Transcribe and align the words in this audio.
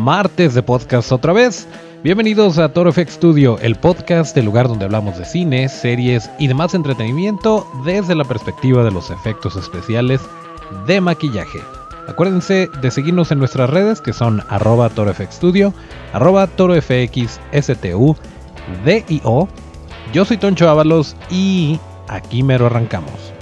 martes 0.00 0.54
de 0.54 0.62
podcast 0.62 1.12
otra 1.12 1.34
vez. 1.34 1.68
Bienvenidos 2.02 2.56
a 2.58 2.70
Toro 2.70 2.90
FX 2.90 3.12
Studio, 3.12 3.58
el 3.60 3.76
podcast, 3.76 4.34
el 4.38 4.46
lugar 4.46 4.66
donde 4.66 4.86
hablamos 4.86 5.18
de 5.18 5.26
cine, 5.26 5.68
series 5.68 6.30
y 6.38 6.48
demás 6.48 6.72
entretenimiento 6.74 7.66
desde 7.84 8.14
la 8.14 8.24
perspectiva 8.24 8.82
de 8.82 8.90
los 8.90 9.10
efectos 9.10 9.56
especiales 9.56 10.22
de 10.86 11.02
maquillaje. 11.02 11.58
Acuérdense 12.08 12.70
de 12.80 12.90
seguirnos 12.90 13.30
en 13.30 13.38
nuestras 13.38 13.68
redes 13.68 14.00
que 14.00 14.14
son 14.14 14.42
arroba 14.48 14.88
torofxstudio, 14.88 15.74
arroba 16.14 16.46
torofxstu, 16.46 18.16
DIO. 18.84 19.48
Yo 20.14 20.24
soy 20.24 20.38
Toncho 20.38 20.70
Ábalos 20.70 21.14
y 21.30 21.78
aquí 22.08 22.42
mero 22.42 22.66
arrancamos. 22.66 23.34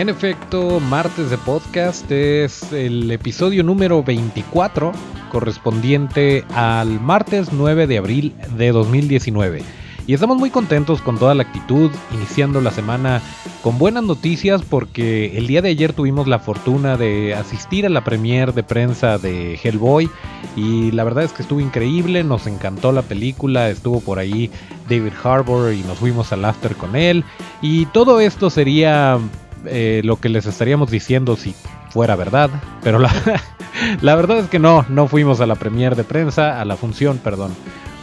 En 0.00 0.08
efecto, 0.08 0.80
martes 0.80 1.28
de 1.28 1.36
podcast 1.36 2.10
es 2.10 2.72
el 2.72 3.10
episodio 3.10 3.62
número 3.62 4.02
24 4.02 4.92
correspondiente 5.30 6.42
al 6.54 6.98
martes 7.02 7.52
9 7.52 7.86
de 7.86 7.98
abril 7.98 8.34
de 8.56 8.72
2019. 8.72 9.62
Y 10.06 10.14
estamos 10.14 10.38
muy 10.38 10.48
contentos 10.48 11.02
con 11.02 11.18
toda 11.18 11.34
la 11.34 11.42
actitud, 11.42 11.90
iniciando 12.14 12.62
la 12.62 12.70
semana 12.70 13.20
con 13.62 13.76
buenas 13.76 14.02
noticias 14.02 14.62
porque 14.62 15.36
el 15.36 15.46
día 15.46 15.60
de 15.60 15.68
ayer 15.68 15.92
tuvimos 15.92 16.26
la 16.26 16.38
fortuna 16.38 16.96
de 16.96 17.34
asistir 17.34 17.84
a 17.84 17.90
la 17.90 18.02
premier 18.02 18.54
de 18.54 18.62
prensa 18.62 19.18
de 19.18 19.60
Hellboy 19.62 20.08
y 20.56 20.92
la 20.92 21.04
verdad 21.04 21.24
es 21.24 21.32
que 21.34 21.42
estuvo 21.42 21.60
increíble, 21.60 22.24
nos 22.24 22.46
encantó 22.46 22.90
la 22.92 23.02
película, 23.02 23.68
estuvo 23.68 24.00
por 24.00 24.18
ahí 24.18 24.50
David 24.88 25.12
Harbour 25.22 25.74
y 25.74 25.82
nos 25.82 25.98
fuimos 25.98 26.32
al 26.32 26.46
after 26.46 26.74
con 26.74 26.96
él 26.96 27.22
y 27.60 27.84
todo 27.84 28.20
esto 28.20 28.48
sería 28.48 29.20
eh, 29.66 30.00
lo 30.04 30.16
que 30.16 30.28
les 30.28 30.46
estaríamos 30.46 30.90
diciendo 30.90 31.36
si 31.36 31.54
fuera 31.90 32.16
verdad, 32.16 32.50
pero 32.82 32.98
la, 32.98 33.12
la, 34.00 34.14
verdad 34.14 34.38
es 34.38 34.48
que 34.48 34.58
no, 34.58 34.84
no 34.88 35.08
fuimos 35.08 35.40
a 35.40 35.46
la 35.46 35.54
premier 35.54 35.96
de 35.96 36.04
prensa, 36.04 36.60
a 36.60 36.64
la 36.64 36.76
función, 36.76 37.18
perdón, 37.18 37.54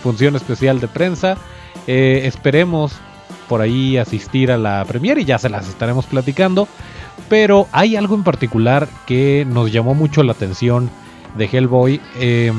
función 0.03 0.35
especial 0.35 0.79
de 0.79 0.87
prensa. 0.87 1.37
Eh, 1.87 2.21
esperemos 2.25 2.93
por 3.47 3.61
ahí 3.61 3.97
asistir 3.97 4.51
a 4.51 4.57
la 4.57 4.83
premier 4.85 5.17
y 5.19 5.25
ya 5.25 5.37
se 5.37 5.49
las 5.49 5.67
estaremos 5.67 6.05
platicando. 6.05 6.67
Pero 7.29 7.67
hay 7.71 7.95
algo 7.95 8.15
en 8.15 8.23
particular 8.23 8.87
que 9.05 9.45
nos 9.49 9.71
llamó 9.71 9.95
mucho 9.95 10.23
la 10.23 10.33
atención 10.33 10.89
de 11.37 11.45
Hellboy. 11.45 11.99
Eh, 12.19 12.53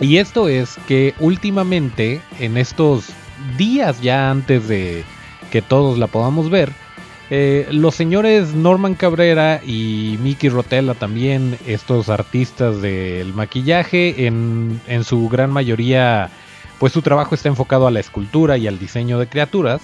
y 0.00 0.18
esto 0.18 0.48
es 0.48 0.76
que 0.86 1.14
últimamente, 1.18 2.20
en 2.38 2.56
estos 2.56 3.06
días 3.56 4.00
ya 4.00 4.30
antes 4.30 4.68
de 4.68 5.04
que 5.50 5.62
todos 5.62 5.98
la 5.98 6.06
podamos 6.06 6.50
ver, 6.50 6.72
eh, 7.30 7.66
los 7.70 7.94
señores 7.94 8.54
Norman 8.54 8.94
Cabrera 8.94 9.60
y 9.64 10.18
Mickey 10.20 10.50
Rotella 10.50 10.94
también, 10.94 11.56
estos 11.66 12.08
artistas 12.08 12.82
del 12.82 13.32
maquillaje, 13.34 14.26
en, 14.26 14.80
en, 14.86 15.04
su 15.04 15.28
gran 15.28 15.52
mayoría, 15.52 16.30
pues 16.78 16.92
su 16.92 17.02
trabajo 17.02 17.34
está 17.34 17.48
enfocado 17.48 17.86
a 17.86 17.90
la 17.90 18.00
escultura 18.00 18.58
y 18.58 18.66
al 18.66 18.78
diseño 18.78 19.18
de 19.18 19.28
criaturas. 19.28 19.80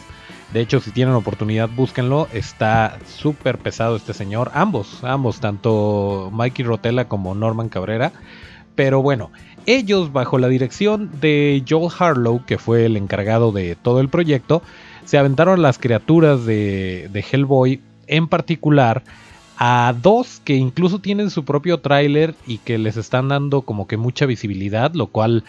De 0.53 0.61
hecho, 0.61 0.80
si 0.80 0.91
tienen 0.91 1.14
oportunidad, 1.14 1.69
búsquenlo. 1.69 2.28
Está 2.33 2.98
súper 3.06 3.58
pesado 3.58 3.97
este 3.97 4.14
señor. 4.14 4.50
Ambos, 4.55 5.03
ambos, 5.03 5.41
tanto 5.41 6.31
Mikey 6.33 6.64
Rotella 6.64 7.06
como 7.06 7.34
Norman 7.34 7.69
Cabrera. 7.69 8.12
Pero 8.75 9.03
bueno, 9.03 9.31
ellos 9.66 10.12
bajo 10.12 10.38
la 10.38 10.48
dirección 10.48 11.10
de 11.20 11.64
Joel 11.69 11.92
Harlow, 11.98 12.44
que 12.44 12.58
fue 12.58 12.86
el 12.86 12.97
encargado 12.97 13.53
de 13.53 13.75
todo 13.75 14.00
el 14.00 14.09
proyecto, 14.09 14.62
se 15.06 15.19
aventaron 15.19 15.62
las 15.62 15.78
criaturas 15.78 16.44
de, 16.44 17.25
Hellboy, 17.31 17.81
en 18.09 18.27
particular 18.28 19.05
a 19.56 19.94
dos 20.03 20.43
que 20.44 20.55
incluso 20.55 20.99
tienen 20.99 21.31
su 21.31 21.44
propio 21.44 21.78
tráiler 21.78 22.34
y 22.47 22.59
que 22.59 22.77
les 22.77 22.97
están 22.99 23.28
dando 23.28 23.62
como 23.62 23.87
que 23.87 23.97
mucha 23.97 24.27
visibilidad, 24.27 24.93
lo 24.93 25.06
cual 25.06 25.44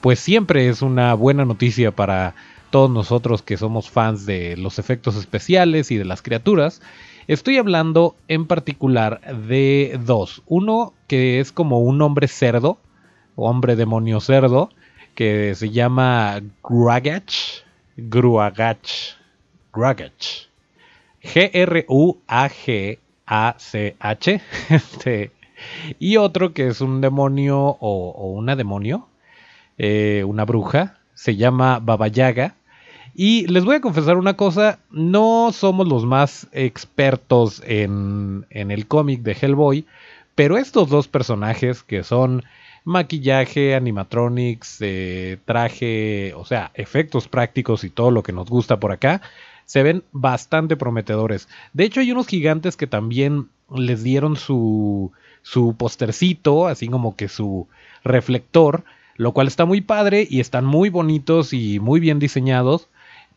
pues 0.00 0.20
siempre 0.20 0.68
es 0.68 0.80
una 0.80 1.14
buena 1.14 1.44
noticia 1.44 1.90
para 1.90 2.34
todos 2.70 2.90
nosotros 2.90 3.42
que 3.42 3.56
somos 3.56 3.90
fans 3.90 4.26
de 4.26 4.56
los 4.56 4.78
efectos 4.78 5.16
especiales 5.16 5.90
y 5.90 5.96
de 5.96 6.04
las 6.04 6.22
criaturas. 6.22 6.80
Estoy 7.26 7.56
hablando 7.56 8.14
en 8.28 8.46
particular 8.46 9.20
de 9.48 9.98
dos. 10.04 10.42
Uno 10.46 10.92
que 11.08 11.40
es 11.40 11.50
como 11.50 11.80
un 11.80 12.00
hombre 12.02 12.28
cerdo, 12.28 12.78
hombre 13.36 13.74
demonio 13.74 14.20
cerdo, 14.20 14.70
que 15.14 15.54
se 15.54 15.70
llama 15.70 16.40
Gragach 16.62 17.67
Gruagach. 17.98 19.16
Gruagach. 19.72 20.46
G-R-U-A-G-A-C-H. 21.20 22.20
Este, 24.70 25.32
y 25.98 26.16
otro 26.16 26.52
que 26.52 26.68
es 26.68 26.80
un 26.80 27.00
demonio 27.00 27.58
o, 27.58 28.30
una 28.30 28.54
demonio, 28.54 29.08
eh, 29.78 30.22
una 30.24 30.44
bruja, 30.44 31.00
se 31.14 31.34
llama 31.34 31.80
Baba 31.80 32.06
Yaga. 32.06 32.54
Y 33.16 33.48
les 33.48 33.64
voy 33.64 33.74
a 33.74 33.80
confesar 33.80 34.16
una 34.16 34.34
cosa, 34.34 34.78
no 34.92 35.50
somos 35.52 35.88
los 35.88 36.04
más 36.04 36.46
expertos 36.52 37.60
en 37.66 38.46
el 38.50 38.86
cómic 38.86 39.22
de 39.22 39.32
Hellboy, 39.32 39.86
pero 40.36 40.56
estos 40.56 40.88
dos 40.88 41.08
personajes 41.08 41.82
que 41.82 42.04
son 42.04 42.44
maquillaje, 42.88 43.74
animatronics, 43.74 44.78
eh, 44.80 45.38
traje, 45.44 46.32
o 46.34 46.46
sea, 46.46 46.70
efectos 46.72 47.28
prácticos 47.28 47.84
y 47.84 47.90
todo 47.90 48.10
lo 48.10 48.22
que 48.22 48.32
nos 48.32 48.48
gusta 48.48 48.80
por 48.80 48.92
acá, 48.92 49.20
se 49.66 49.82
ven 49.82 50.04
bastante 50.12 50.74
prometedores. 50.74 51.48
De 51.74 51.84
hecho, 51.84 52.00
hay 52.00 52.12
unos 52.12 52.26
gigantes 52.26 52.78
que 52.78 52.86
también 52.86 53.48
les 53.76 54.02
dieron 54.02 54.36
su, 54.36 55.12
su 55.42 55.76
postercito, 55.76 56.66
así 56.66 56.88
como 56.88 57.14
que 57.14 57.28
su 57.28 57.68
reflector, 58.04 58.84
lo 59.16 59.32
cual 59.32 59.48
está 59.48 59.66
muy 59.66 59.82
padre 59.82 60.26
y 60.28 60.40
están 60.40 60.64
muy 60.64 60.88
bonitos 60.88 61.52
y 61.52 61.80
muy 61.80 62.00
bien 62.00 62.18
diseñados, 62.18 62.88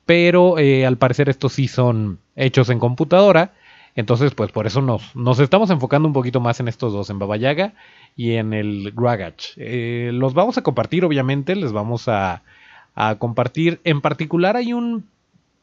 pero 0.06 0.60
eh, 0.60 0.86
al 0.86 0.98
parecer 0.98 1.28
estos 1.28 1.52
sí 1.52 1.68
son 1.68 2.20
hechos 2.38 2.70
en 2.70 2.80
computadora. 2.80 3.52
Entonces, 3.96 4.34
pues 4.34 4.52
por 4.52 4.68
eso 4.68 4.82
nos, 4.82 5.16
nos 5.16 5.40
estamos 5.40 5.70
enfocando 5.70 6.08
un 6.08 6.14
poquito 6.14 6.40
más 6.40 6.60
en 6.60 6.68
estos 6.68 6.94
dos, 6.94 7.10
en 7.10 7.20
Baba 7.20 7.38
Yaga 7.38 7.74
y 8.16 8.34
en 8.34 8.54
el 8.54 8.94
Gragach. 8.96 9.54
Eh, 9.58 10.12
los 10.14 10.34
vamos 10.34 10.58
a 10.58 10.64
compartir, 10.64 11.04
obviamente, 11.04 11.56
les 11.56 11.72
vamos 11.72 12.08
a, 12.08 12.44
compartir. 13.20 13.80
En 13.84 14.02
particular 14.02 14.58
hay 14.58 14.74
un 14.74 15.06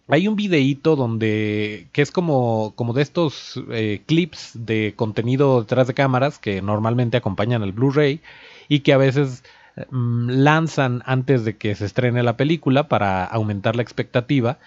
hay 0.08 0.26
un 0.26 0.34
videíto 0.34 0.96
donde 0.96 1.86
que 1.92 2.00
es 2.00 2.10
como, 2.10 2.72
como 2.74 2.94
de 2.94 3.02
estos 3.02 3.62
eh, 3.70 4.00
clips 4.06 4.52
de 4.54 4.94
contenido 4.96 5.60
detrás 5.60 5.86
de 5.86 5.92
cámaras 5.92 6.38
que 6.38 6.62
normalmente 6.62 7.18
acompañan 7.18 7.62
al 7.62 7.72
Blu-ray 7.72 8.22
y 8.68 8.80
que 8.80 8.94
a 8.94 8.96
veces 8.96 9.44
mm, 9.90 10.30
lanzan 10.30 11.02
antes 11.04 11.44
de 11.44 11.58
que 11.58 11.74
se 11.74 11.84
estrene 11.84 12.22
la 12.22 12.38
película 12.38 12.88
para 12.88 13.24
aumentar 13.24 13.76
la 13.76 13.82
expectativa. 13.82 14.58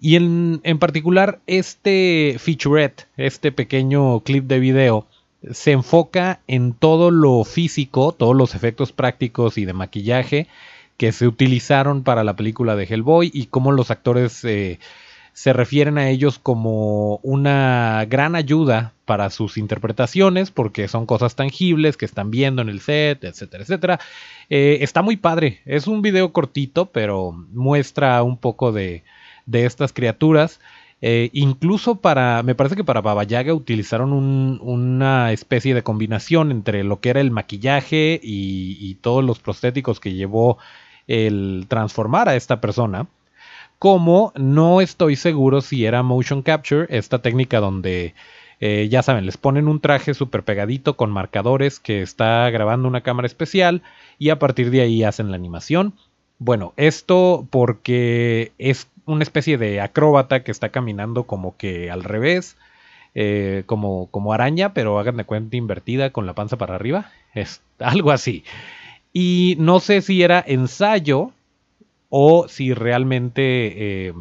Y 0.00 0.16
en, 0.16 0.60
en 0.62 0.78
particular 0.78 1.40
este 1.46 2.36
featurette, 2.38 3.08
este 3.16 3.52
pequeño 3.52 4.20
clip 4.20 4.44
de 4.44 4.60
video, 4.60 5.06
se 5.52 5.72
enfoca 5.72 6.40
en 6.46 6.72
todo 6.72 7.10
lo 7.10 7.44
físico, 7.44 8.12
todos 8.12 8.36
los 8.36 8.54
efectos 8.54 8.92
prácticos 8.92 9.58
y 9.58 9.64
de 9.64 9.72
maquillaje 9.72 10.48
que 10.96 11.12
se 11.12 11.26
utilizaron 11.26 12.02
para 12.02 12.24
la 12.24 12.34
película 12.34 12.76
de 12.76 12.84
Hellboy 12.84 13.30
y 13.32 13.46
cómo 13.46 13.70
los 13.70 13.90
actores 13.90 14.44
eh, 14.44 14.80
se 15.32 15.52
refieren 15.52 15.96
a 15.96 16.10
ellos 16.10 16.40
como 16.40 17.20
una 17.22 18.04
gran 18.08 18.34
ayuda 18.34 18.94
para 19.04 19.30
sus 19.30 19.56
interpretaciones 19.56 20.50
porque 20.50 20.88
son 20.88 21.06
cosas 21.06 21.36
tangibles 21.36 21.96
que 21.96 22.04
están 22.04 22.32
viendo 22.32 22.62
en 22.62 22.68
el 22.68 22.80
set, 22.80 23.22
etcétera, 23.22 23.62
etcétera. 23.62 24.00
Eh, 24.50 24.78
está 24.80 25.02
muy 25.02 25.16
padre, 25.16 25.60
es 25.64 25.86
un 25.86 26.02
video 26.02 26.32
cortito 26.32 26.86
pero 26.86 27.30
muestra 27.52 28.20
un 28.24 28.36
poco 28.36 28.72
de, 28.72 29.04
de 29.48 29.66
estas 29.66 29.92
criaturas. 29.92 30.60
Eh, 31.00 31.30
incluso 31.32 31.96
para, 31.96 32.42
me 32.42 32.54
parece 32.54 32.76
que 32.76 32.84
para 32.84 33.00
Baba 33.00 33.24
Yaga 33.24 33.54
utilizaron 33.54 34.12
una 34.12 35.32
especie 35.32 35.74
de 35.74 35.82
combinación 35.82 36.50
entre 36.50 36.82
lo 36.84 37.00
que 37.00 37.10
era 37.10 37.20
el 37.20 37.30
maquillaje 37.30 38.20
y, 38.22 38.96
todos 39.00 39.24
los 39.24 39.38
prostéticos 39.38 40.00
que 40.00 40.14
llevó 40.14 40.58
el 41.06 41.66
transformar 41.68 42.28
a 42.28 42.36
esta 42.36 42.60
persona. 42.60 43.06
Como 43.78 44.32
no 44.36 44.80
estoy 44.80 45.16
seguro 45.16 45.60
si 45.60 45.84
era 45.84 46.02
motion 46.02 46.42
capture, 46.42 46.86
esta 46.90 47.20
técnica 47.22 47.60
donde 47.60 48.14
eh, 48.60 48.88
ya 48.90 49.02
saben, 49.04 49.24
les 49.24 49.36
ponen 49.36 49.68
un 49.68 49.80
traje 49.80 50.14
súper 50.14 50.42
pegadito 50.42 50.96
con 50.96 51.12
marcadores 51.12 51.78
que 51.78 52.02
está 52.02 52.50
grabando 52.50 52.88
una 52.88 53.02
cámara 53.02 53.26
especial 53.26 53.82
y 54.18 54.30
a 54.30 54.40
partir 54.40 54.70
de 54.72 54.80
ahí 54.80 55.04
hacen 55.04 55.30
la 55.30 55.36
animación. 55.36 55.94
Bueno, 56.38 56.72
esto 56.76 57.46
porque 57.50 58.52
es 58.58 58.88
una 59.06 59.22
especie 59.22 59.58
de 59.58 59.80
acróbata 59.80 60.44
que 60.44 60.52
está 60.52 60.68
caminando 60.70 61.24
como 61.24 61.56
que 61.56 61.90
al 61.90 62.04
revés, 62.04 62.56
eh, 63.14 63.64
como, 63.66 64.06
como 64.10 64.32
araña, 64.32 64.72
pero 64.74 64.98
hagan 64.98 65.16
de 65.16 65.24
cuenta 65.24 65.56
invertida 65.56 66.10
con 66.10 66.26
la 66.26 66.34
panza 66.34 66.56
para 66.56 66.76
arriba. 66.76 67.10
Es 67.34 67.62
algo 67.80 68.12
así. 68.12 68.44
Y 69.12 69.56
no 69.58 69.80
sé 69.80 70.00
si 70.02 70.22
era 70.22 70.44
ensayo 70.46 71.32
o 72.10 72.48
si 72.48 72.72
realmente 72.72 74.08
eh, 74.08 74.14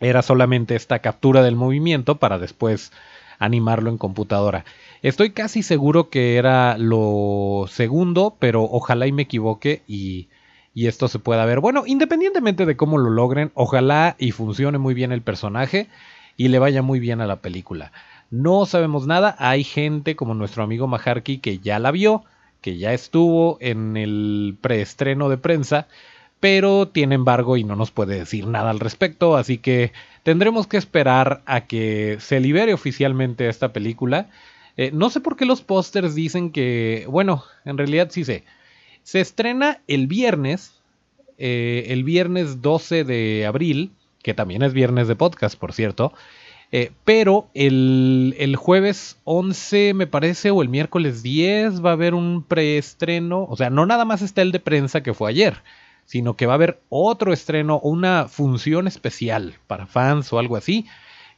era 0.00 0.22
solamente 0.22 0.76
esta 0.76 1.00
captura 1.00 1.42
del 1.42 1.56
movimiento 1.56 2.16
para 2.16 2.38
después 2.38 2.92
animarlo 3.38 3.90
en 3.90 3.98
computadora. 3.98 4.64
Estoy 5.02 5.30
casi 5.30 5.62
seguro 5.62 6.08
que 6.08 6.36
era 6.36 6.78
lo 6.78 7.66
segundo, 7.68 8.36
pero 8.38 8.62
ojalá 8.64 9.06
y 9.06 9.12
me 9.12 9.22
equivoque 9.22 9.82
y, 9.86 10.28
y 10.74 10.88
esto 10.88 11.08
se 11.08 11.20
pueda 11.20 11.44
ver. 11.46 11.60
Bueno, 11.60 11.84
independientemente 11.86 12.66
de 12.66 12.76
cómo 12.76 12.98
lo 12.98 13.10
logren, 13.10 13.52
ojalá 13.54 14.16
y 14.18 14.32
funcione 14.32 14.78
muy 14.78 14.92
bien 14.92 15.12
el 15.12 15.22
personaje 15.22 15.88
y 16.36 16.48
le 16.48 16.58
vaya 16.58 16.82
muy 16.82 16.98
bien 16.98 17.20
a 17.20 17.26
la 17.26 17.36
película. 17.36 17.92
No 18.30 18.66
sabemos 18.66 19.06
nada, 19.06 19.36
hay 19.38 19.62
gente 19.62 20.16
como 20.16 20.34
nuestro 20.34 20.64
amigo 20.64 20.88
Maharki 20.88 21.38
que 21.38 21.58
ya 21.60 21.78
la 21.78 21.92
vio, 21.92 22.24
que 22.60 22.76
ya 22.76 22.92
estuvo 22.92 23.56
en 23.60 23.96
el 23.96 24.56
preestreno 24.60 25.28
de 25.28 25.38
prensa, 25.38 25.86
pero 26.40 26.88
tiene 26.88 27.14
embargo 27.14 27.56
y 27.56 27.64
no 27.64 27.76
nos 27.76 27.92
puede 27.92 28.18
decir 28.18 28.46
nada 28.48 28.70
al 28.70 28.80
respecto, 28.80 29.36
así 29.36 29.58
que 29.58 29.92
tendremos 30.24 30.66
que 30.66 30.76
esperar 30.76 31.42
a 31.46 31.62
que 31.62 32.16
se 32.18 32.40
libere 32.40 32.74
oficialmente 32.74 33.48
esta 33.48 33.72
película. 33.72 34.28
Eh, 34.76 34.90
no 34.92 35.08
sé 35.10 35.20
por 35.20 35.36
qué 35.36 35.44
los 35.44 35.62
pósters 35.62 36.14
dicen 36.14 36.50
que, 36.50 37.06
bueno, 37.08 37.44
en 37.64 37.78
realidad 37.78 38.08
sí 38.10 38.24
sé. 38.24 38.44
Se 39.04 39.20
estrena 39.20 39.82
el 39.86 40.06
viernes, 40.06 40.80
eh, 41.36 41.86
el 41.88 42.04
viernes 42.04 42.62
12 42.62 43.04
de 43.04 43.44
abril, 43.46 43.92
que 44.22 44.32
también 44.32 44.62
es 44.62 44.72
viernes 44.72 45.08
de 45.08 45.14
podcast, 45.14 45.58
por 45.58 45.74
cierto. 45.74 46.14
Eh, 46.72 46.90
pero 47.04 47.48
el, 47.52 48.34
el, 48.38 48.56
jueves 48.56 49.18
11, 49.24 49.92
me 49.92 50.06
parece, 50.06 50.50
o 50.50 50.62
el 50.62 50.70
miércoles 50.70 51.22
10 51.22 51.84
va 51.84 51.90
a 51.90 51.92
haber 51.92 52.14
un 52.14 52.42
preestreno. 52.42 53.44
O 53.44 53.56
sea, 53.56 53.68
no 53.68 53.84
nada 53.84 54.06
más 54.06 54.22
está 54.22 54.40
el 54.40 54.52
de 54.52 54.58
prensa 54.58 55.02
que 55.02 55.12
fue 55.12 55.30
ayer, 55.30 55.58
sino 56.06 56.34
que 56.34 56.46
va 56.46 56.54
a 56.54 56.56
haber 56.56 56.80
otro 56.88 57.34
estreno, 57.34 57.78
una 57.80 58.26
función 58.28 58.88
especial 58.88 59.54
para 59.66 59.86
fans 59.86 60.32
o 60.32 60.38
algo 60.38 60.56
así, 60.56 60.86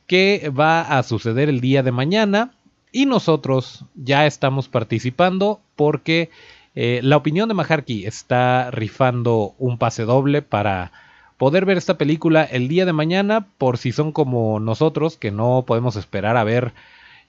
que 0.07 0.53
va 0.57 0.83
a 0.83 1.03
suceder 1.03 1.49
el 1.49 1.61
día 1.61 1.83
de 1.83 1.93
mañana. 1.93 2.53
Y 2.93 3.07
nosotros 3.07 3.85
ya 3.97 4.25
estamos 4.25 4.69
participando 4.69 5.61
porque 5.75 6.31
eh, 6.77 7.01
la 7.03 7.17
opinión 7.17 7.49
de 7.49 7.55
Maharky 7.55 8.05
está 8.07 8.71
rifando 8.71 9.55
un 9.59 9.79
pase 9.79 10.05
doble 10.05 10.43
para 10.43 10.93
poder 11.39 11.65
ver 11.65 11.79
esta 11.79 11.97
película 11.99 12.45
el 12.45 12.69
día 12.69 12.85
de 12.85 12.93
mañana 12.93 13.49
por 13.57 13.79
si 13.79 13.93
son 13.93 14.13
como 14.13 14.61
nosotros 14.61 15.17
que 15.17 15.31
no 15.31 15.65
podemos 15.67 15.97
esperar 15.97 16.37
a 16.37 16.45
ver 16.45 16.75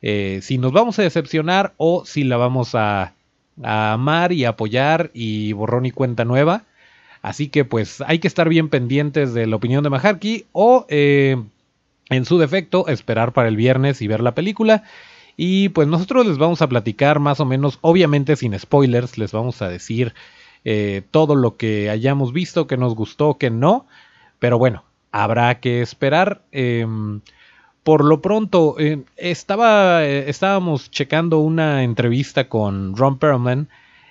eh, 0.01 0.39
si 0.41 0.57
nos 0.57 0.73
vamos 0.73 0.99
a 0.99 1.03
decepcionar 1.03 1.73
o 1.77 2.05
si 2.05 2.23
la 2.23 2.37
vamos 2.37 2.75
a, 2.75 3.13
amar 3.63 4.33
y 4.33 4.45
apoyar 4.45 5.09
y 5.15 5.51
borrón 5.53 5.87
y 5.87 5.91
cuenta 5.91 6.25
nueva. 6.25 6.65
Así 7.23 7.47
que 7.47 7.65
pues 7.65 8.01
hay 8.05 8.19
que 8.19 8.27
estar 8.27 8.49
bien 8.49 8.69
pendientes 8.69 9.33
de 9.33 9.47
la 9.47 9.55
opinión 9.55 9.83
de 9.83 9.89
Maharky 9.89 10.45
o 10.51 10.85
eh, 10.89 11.41
en 12.09 12.25
su 12.25 12.37
defecto 12.37 12.87
esperar 12.87 13.33
para 13.33 13.47
el 13.47 13.55
viernes 13.55 14.01
y 14.03 14.07
ver 14.07 14.21
la 14.21 14.35
película. 14.35 14.83
Y 15.39 15.69
pues 15.69 15.87
nosotros 15.87 16.25
les 16.25 16.39
vamos 16.39 16.63
a 16.63 16.67
platicar 16.67 17.19
más 17.19 17.39
o 17.39 17.45
menos, 17.45 17.77
obviamente 17.81 18.35
sin 18.35 18.57
spoilers, 18.57 19.19
les 19.19 19.31
vamos 19.31 19.61
a 19.61 19.69
decir 19.69 20.15
eh, 20.65 21.03
todo 21.11 21.35
lo 21.35 21.57
que 21.57 21.91
hayamos 21.91 22.33
visto, 22.33 22.65
que 22.65 22.75
nos 22.75 22.95
gustó, 22.95 23.37
que 23.37 23.51
no. 23.51 23.85
Pero 24.39 24.57
bueno, 24.57 24.83
habrá 25.11 25.59
que 25.59 25.81
esperar. 25.83 26.41
Em, 26.51 27.21
por 27.83 28.03
lo 28.03 28.19
pronto, 28.21 28.75
eh, 28.79 29.03
estaba, 29.15 30.03
eh, 30.03 30.27
estábamos 30.27 30.89
checando 30.89 31.37
una 31.37 31.83
entrevista 31.83 32.49
con 32.49 32.97
Ron 32.97 33.19
Perlman 33.19 33.69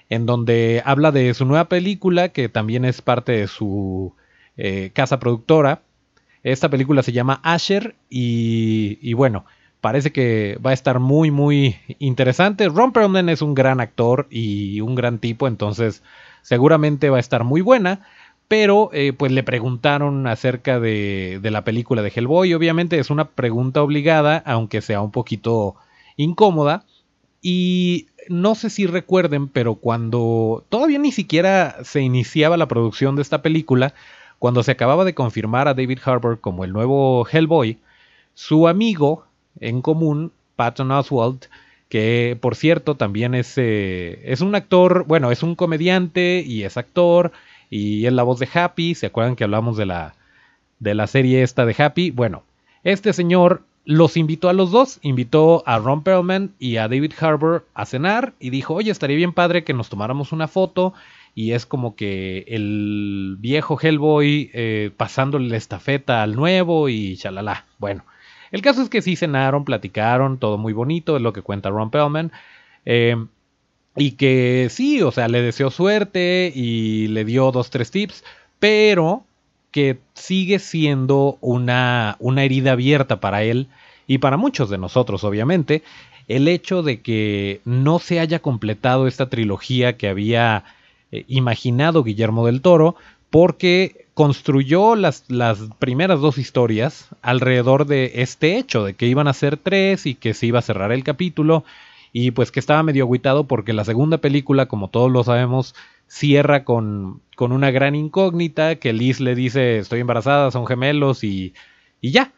en 0.08 0.26
donde 0.26 0.80
habla 0.84 1.10
de 1.10 1.34
su 1.34 1.44
nueva 1.44 1.68
película, 1.68 2.28
que 2.28 2.48
también 2.48 2.84
es 2.84 3.02
parte 3.02 3.32
de 3.32 3.48
su 3.48 4.14
casa 4.94 5.18
productora. 5.18 5.82
Esta 6.42 6.70
película 6.70 7.02
se 7.02 7.12
llama 7.12 7.40
Asher 7.42 7.94
y, 8.08 8.98
y, 9.02 9.12
bueno, 9.12 9.44
parece 9.86 10.10
que 10.10 10.58
va 10.66 10.70
a 10.70 10.74
estar 10.74 10.98
muy, 10.98 11.30
muy 11.30 11.76
interesante. 12.00 12.68
Ron 12.68 12.90
Perlman 12.90 13.28
es 13.28 13.40
un 13.40 13.54
gran 13.54 13.78
actor 13.78 14.26
y 14.30 14.80
un 14.80 14.96
gran 14.96 15.20
tipo, 15.20 15.46
entonces 15.46 16.02
seguramente 16.42 17.08
va 17.08 17.18
a 17.18 17.20
estar 17.20 17.44
muy 17.44 17.60
buena. 17.60 18.04
Pero 18.48 18.90
eh, 18.92 19.12
pues 19.12 19.30
le 19.30 19.44
preguntaron 19.44 20.26
acerca 20.26 20.80
de, 20.80 21.38
de, 21.40 21.50
la 21.52 21.62
película 21.62 22.02
de 22.02 22.12
Hellboy. 22.12 22.52
Obviamente 22.54 22.98
es 22.98 23.10
una 23.10 23.28
pregunta 23.28 23.80
obligada, 23.80 24.42
aunque 24.44 24.80
sea 24.82 25.00
un 25.00 25.12
poquito 25.12 25.76
incómoda. 26.16 26.84
Y 27.40 28.08
no 28.28 28.56
sé 28.56 28.70
si 28.70 28.88
recuerden, 28.88 29.46
pero 29.46 29.76
cuando 29.76 30.64
todavía 30.68 30.98
ni 30.98 31.12
siquiera 31.12 31.76
se 31.84 32.00
iniciaba 32.00 32.56
la 32.56 32.66
producción 32.66 33.14
de 33.14 33.22
esta 33.22 33.40
película, 33.40 33.94
cuando 34.40 34.64
se 34.64 34.72
acababa 34.72 35.04
de 35.04 35.14
confirmar 35.14 35.68
a 35.68 35.74
David 35.74 36.00
Harbour 36.04 36.40
como 36.40 36.64
el 36.64 36.72
nuevo 36.72 37.24
Hellboy, 37.30 37.78
su 38.34 38.66
amigo 38.66 39.26
en 39.60 39.82
común, 39.82 40.32
Patton 40.56 40.90
Oswalt, 40.90 41.46
que 41.88 42.36
por 42.40 42.56
cierto 42.56 42.96
también 42.96 43.34
es, 43.34 43.54
eh, 43.56 44.22
es 44.24 44.40
un 44.40 44.54
actor, 44.54 45.04
bueno, 45.06 45.30
es 45.30 45.42
un 45.42 45.54
comediante 45.54 46.42
y 46.46 46.64
es 46.64 46.76
actor 46.76 47.32
y 47.70 48.06
es 48.06 48.12
la 48.12 48.22
voz 48.22 48.38
de 48.38 48.48
Happy, 48.52 48.94
¿se 48.94 49.06
acuerdan 49.06 49.36
que 49.36 49.44
hablamos 49.44 49.76
de 49.76 49.86
la, 49.86 50.14
de 50.78 50.94
la 50.94 51.06
serie 51.06 51.42
esta 51.42 51.64
de 51.64 51.74
Happy? 51.78 52.10
Bueno, 52.10 52.42
este 52.84 53.12
señor 53.12 53.62
los 53.84 54.16
invitó 54.16 54.48
a 54.48 54.52
los 54.52 54.72
dos, 54.72 54.98
invitó 55.02 55.62
a 55.64 55.78
Ron 55.78 56.02
Perlman 56.02 56.52
y 56.58 56.76
a 56.76 56.88
David 56.88 57.12
Harbour 57.18 57.64
a 57.72 57.86
cenar 57.86 58.34
y 58.40 58.50
dijo, 58.50 58.74
oye, 58.74 58.90
estaría 58.90 59.16
bien 59.16 59.32
padre 59.32 59.62
que 59.62 59.74
nos 59.74 59.88
tomáramos 59.88 60.32
una 60.32 60.48
foto 60.48 60.92
y 61.36 61.52
es 61.52 61.66
como 61.66 61.94
que 61.94 62.44
el 62.48 63.36
viejo 63.38 63.78
Hellboy 63.80 64.50
eh, 64.54 64.90
pasándole 64.96 65.48
la 65.48 65.56
estafeta 65.56 66.22
al 66.22 66.34
nuevo 66.34 66.88
y 66.88 67.16
chalala. 67.16 67.64
Bueno, 67.78 68.04
el 68.52 68.62
caso 68.62 68.82
es 68.82 68.88
que 68.88 69.02
sí 69.02 69.16
cenaron, 69.16 69.64
platicaron, 69.64 70.38
todo 70.38 70.58
muy 70.58 70.72
bonito, 70.72 71.16
es 71.16 71.22
lo 71.22 71.32
que 71.32 71.42
cuenta 71.42 71.70
Ron 71.70 71.90
Pellman. 71.90 72.32
Eh, 72.84 73.16
y 73.96 74.12
que 74.12 74.68
sí, 74.70 75.02
o 75.02 75.10
sea, 75.10 75.28
le 75.28 75.40
deseó 75.42 75.70
suerte 75.70 76.52
y 76.54 77.08
le 77.08 77.24
dio 77.24 77.50
dos, 77.50 77.70
tres 77.70 77.90
tips, 77.90 78.24
pero 78.58 79.24
que 79.70 79.98
sigue 80.14 80.58
siendo 80.58 81.38
una, 81.40 82.16
una 82.18 82.44
herida 82.44 82.72
abierta 82.72 83.20
para 83.20 83.42
él 83.42 83.68
y 84.06 84.18
para 84.18 84.36
muchos 84.36 84.70
de 84.70 84.78
nosotros, 84.78 85.24
obviamente, 85.24 85.82
el 86.28 86.48
hecho 86.48 86.82
de 86.82 87.00
que 87.00 87.60
no 87.64 87.98
se 87.98 88.20
haya 88.20 88.40
completado 88.40 89.06
esta 89.06 89.28
trilogía 89.28 89.96
que 89.96 90.08
había 90.08 90.64
eh, 91.12 91.24
imaginado 91.28 92.02
Guillermo 92.02 92.46
del 92.46 92.60
Toro, 92.60 92.96
porque 93.30 94.05
construyó 94.16 94.96
las, 94.96 95.24
las, 95.28 95.58
primeras 95.78 96.22
dos 96.22 96.38
historias 96.38 97.10
alrededor 97.20 97.84
de 97.84 98.12
este 98.14 98.56
hecho, 98.56 98.82
de 98.82 98.94
que 98.94 99.08
iban 99.08 99.28
a 99.28 99.34
ser 99.34 99.58
tres 99.58 100.06
y 100.06 100.14
que 100.14 100.32
se 100.32 100.46
iba 100.46 100.58
a 100.58 100.62
cerrar 100.62 100.90
el 100.90 101.04
capítulo, 101.04 101.64
y 102.14 102.30
pues 102.30 102.50
que 102.50 102.58
estaba 102.58 102.82
medio 102.82 103.04
aguitado 103.04 103.44
porque 103.44 103.74
la 103.74 103.84
segunda 103.84 104.16
película, 104.16 104.68
como 104.68 104.88
todos 104.88 105.12
lo 105.12 105.22
sabemos, 105.22 105.74
cierra 106.06 106.64
con, 106.64 107.20
con 107.36 107.52
una 107.52 107.70
gran 107.70 107.94
incógnita, 107.94 108.76
que 108.76 108.94
Liz 108.94 109.20
le 109.20 109.34
dice 109.34 109.76
estoy 109.76 110.00
embarazada, 110.00 110.50
son 110.50 110.66
gemelos 110.66 111.22
y, 111.22 111.52
y 112.00 112.12
ya. 112.12 112.32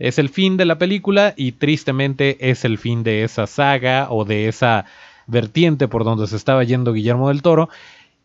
Es 0.00 0.18
el 0.18 0.30
fin 0.30 0.56
de 0.56 0.64
la 0.64 0.78
película 0.78 1.34
y 1.36 1.52
tristemente 1.52 2.50
es 2.50 2.64
el 2.64 2.76
fin 2.76 3.04
de 3.04 3.22
esa 3.22 3.46
saga 3.46 4.08
o 4.10 4.24
de 4.24 4.48
esa 4.48 4.84
vertiente 5.28 5.86
por 5.86 6.02
donde 6.02 6.26
se 6.26 6.34
estaba 6.34 6.64
yendo 6.64 6.92
Guillermo 6.92 7.28
del 7.28 7.42
Toro. 7.42 7.68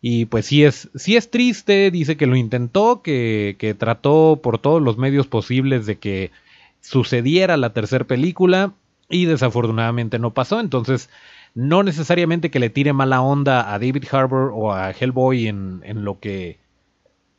Y 0.02 0.26
pues 0.26 0.46
sí 0.46 0.64
es, 0.64 0.90
sí 0.96 1.16
es 1.16 1.32
triste, 1.32 1.90
dice 1.90 2.18
que 2.18 2.28
lo 2.28 2.36
intentó, 2.36 3.02
que, 3.02 3.56
que 3.58 3.74
trató 3.74 4.40
por 4.42 4.60
todos 4.60 4.82
los 4.82 4.98
medios 4.98 5.28
posibles 5.28 5.86
de 5.86 5.98
que 5.98 6.32
sucediera 6.82 7.58
la 7.58 7.74
tercera 7.74 8.06
película 8.06 8.74
y 9.10 9.26
desafortunadamente 9.26 10.20
no 10.20 10.34
pasó. 10.34 10.60
Entonces, 10.60 11.10
no 11.56 11.84
necesariamente 11.84 12.52
que 12.52 12.60
le 12.60 12.70
tire 12.70 12.94
mala 12.94 13.22
onda 13.22 13.74
a 13.74 13.80
David 13.80 14.06
Harbour 14.12 14.52
o 14.54 14.74
a 14.74 14.92
Hellboy 14.92 15.48
en, 15.48 15.82
en 15.84 16.04
lo 16.04 16.20
que 16.20 16.60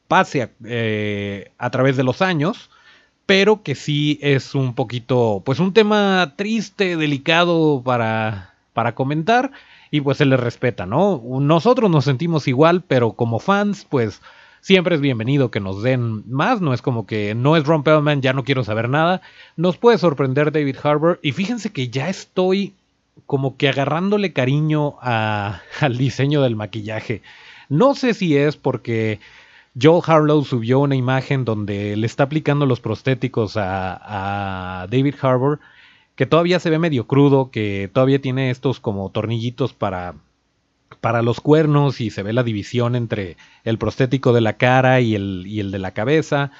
pase 0.08 0.42
a, 0.42 0.50
eh, 0.64 1.52
a 1.58 1.70
través 1.70 1.96
de 1.96 2.04
los 2.04 2.22
años, 2.22 2.70
pero 3.26 3.62
que 3.62 3.74
sí 3.74 4.18
es 4.22 4.54
un 4.54 4.74
poquito, 4.74 5.42
pues 5.44 5.58
un 5.58 5.72
tema 5.72 6.34
triste, 6.36 6.96
delicado 6.96 7.82
para, 7.84 8.54
para 8.72 8.94
comentar 8.94 9.52
y 9.90 10.00
pues 10.00 10.18
se 10.18 10.26
le 10.26 10.36
respeta, 10.36 10.86
¿no? 10.86 11.22
Nosotros 11.40 11.90
nos 11.90 12.04
sentimos 12.04 12.48
igual, 12.48 12.82
pero 12.82 13.12
como 13.12 13.38
fans, 13.38 13.86
pues 13.88 14.20
siempre 14.60 14.96
es 14.96 15.00
bienvenido 15.00 15.50
que 15.50 15.60
nos 15.60 15.82
den 15.82 16.24
más, 16.28 16.60
no 16.60 16.74
es 16.74 16.82
como 16.82 17.06
que 17.06 17.34
no 17.34 17.56
es 17.56 17.64
Ron 17.64 17.84
Pellman, 17.84 18.20
ya 18.20 18.32
no 18.32 18.44
quiero 18.44 18.64
saber 18.64 18.88
nada, 18.88 19.22
nos 19.56 19.76
puede 19.76 19.98
sorprender 19.98 20.50
David 20.50 20.76
Harbour 20.82 21.20
y 21.22 21.32
fíjense 21.32 21.70
que 21.70 21.88
ya 21.88 22.08
estoy 22.08 22.74
como 23.26 23.56
que 23.56 23.68
agarrándole 23.68 24.32
cariño 24.32 24.96
al 25.00 25.96
diseño 25.96 26.42
del 26.42 26.56
maquillaje. 26.56 27.22
No 27.68 27.94
sé 27.94 28.14
si 28.14 28.36
es 28.36 28.56
porque 28.56 29.20
Joel 29.80 30.02
Harlow 30.06 30.44
subió 30.44 30.80
una 30.80 30.96
imagen 30.96 31.44
donde 31.44 31.96
le 31.96 32.06
está 32.06 32.24
aplicando 32.24 32.66
los 32.66 32.80
prostéticos 32.80 33.56
a, 33.56 34.82
a 34.82 34.86
David 34.88 35.14
Harbour 35.20 35.60
que 36.16 36.26
todavía 36.26 36.58
se 36.58 36.70
ve 36.70 36.78
medio 36.78 37.06
crudo, 37.06 37.50
que 37.50 37.88
todavía 37.92 38.20
tiene 38.20 38.50
estos 38.50 38.80
como 38.80 39.10
tornillitos 39.10 39.72
para 39.72 40.16
para 41.00 41.22
los 41.22 41.40
cuernos 41.40 42.00
y 42.00 42.10
se 42.10 42.22
ve 42.22 42.32
la 42.32 42.42
división 42.42 42.96
entre 42.96 43.36
el 43.64 43.78
prostético 43.78 44.32
de 44.32 44.40
la 44.40 44.54
cara 44.54 45.00
y 45.00 45.14
el, 45.14 45.44
y 45.46 45.60
el 45.60 45.70
de 45.70 45.78
la 45.78 45.92
cabeza. 45.92 46.50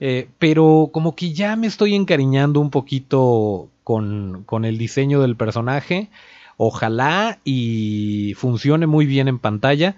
Eh, 0.00 0.28
pero 0.38 0.90
como 0.92 1.14
que 1.14 1.32
ya 1.32 1.56
me 1.56 1.66
estoy 1.66 1.94
encariñando 1.94 2.60
un 2.60 2.70
poquito 2.70 3.68
con, 3.84 4.44
con, 4.46 4.64
el 4.64 4.78
diseño 4.78 5.20
del 5.20 5.36
personaje. 5.36 6.08
Ojalá 6.56 7.38
y 7.44 8.34
funcione 8.36 8.86
muy 8.86 9.06
bien 9.06 9.28
en 9.28 9.38
pantalla. 9.38 9.96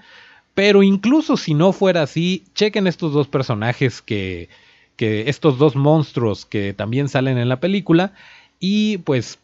Pero 0.54 0.82
incluso 0.82 1.36
si 1.36 1.54
no 1.54 1.72
fuera 1.72 2.02
así, 2.02 2.44
chequen 2.54 2.86
estos 2.86 3.12
dos 3.12 3.28
personajes 3.28 4.02
que, 4.02 4.48
que 4.96 5.28
estos 5.30 5.58
dos 5.58 5.76
monstruos 5.76 6.44
que 6.44 6.74
también 6.74 7.08
salen 7.08 7.38
en 7.38 7.48
la 7.48 7.60
película. 7.60 8.12
Y 8.64 8.98
pues 8.98 9.38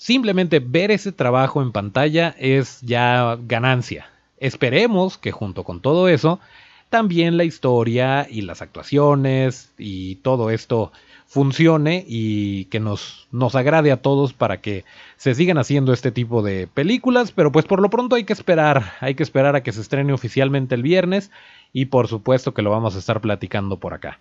Simplemente 0.00 0.60
ver 0.60 0.90
ese 0.90 1.12
trabajo 1.12 1.60
en 1.60 1.72
pantalla 1.72 2.34
es 2.38 2.80
ya 2.80 3.36
ganancia. 3.46 4.08
Esperemos 4.38 5.18
que 5.18 5.30
junto 5.30 5.62
con 5.62 5.82
todo 5.82 6.08
eso, 6.08 6.40
también 6.88 7.36
la 7.36 7.44
historia 7.44 8.26
y 8.26 8.40
las 8.40 8.62
actuaciones 8.62 9.74
y 9.76 10.14
todo 10.16 10.48
esto 10.48 10.90
funcione 11.26 12.02
y 12.08 12.64
que 12.70 12.80
nos, 12.80 13.28
nos 13.30 13.54
agrade 13.54 13.92
a 13.92 14.00
todos 14.00 14.32
para 14.32 14.62
que 14.62 14.86
se 15.18 15.34
sigan 15.34 15.58
haciendo 15.58 15.92
este 15.92 16.12
tipo 16.12 16.40
de 16.40 16.66
películas, 16.66 17.30
pero 17.30 17.52
pues 17.52 17.66
por 17.66 17.82
lo 17.82 17.90
pronto 17.90 18.16
hay 18.16 18.24
que 18.24 18.32
esperar, 18.32 18.94
hay 19.00 19.14
que 19.14 19.22
esperar 19.22 19.54
a 19.54 19.62
que 19.62 19.72
se 19.72 19.82
estrene 19.82 20.14
oficialmente 20.14 20.74
el 20.74 20.82
viernes 20.82 21.30
y 21.74 21.84
por 21.84 22.08
supuesto 22.08 22.54
que 22.54 22.62
lo 22.62 22.70
vamos 22.70 22.96
a 22.96 23.00
estar 23.00 23.20
platicando 23.20 23.76
por 23.76 23.92
acá. 23.92 24.16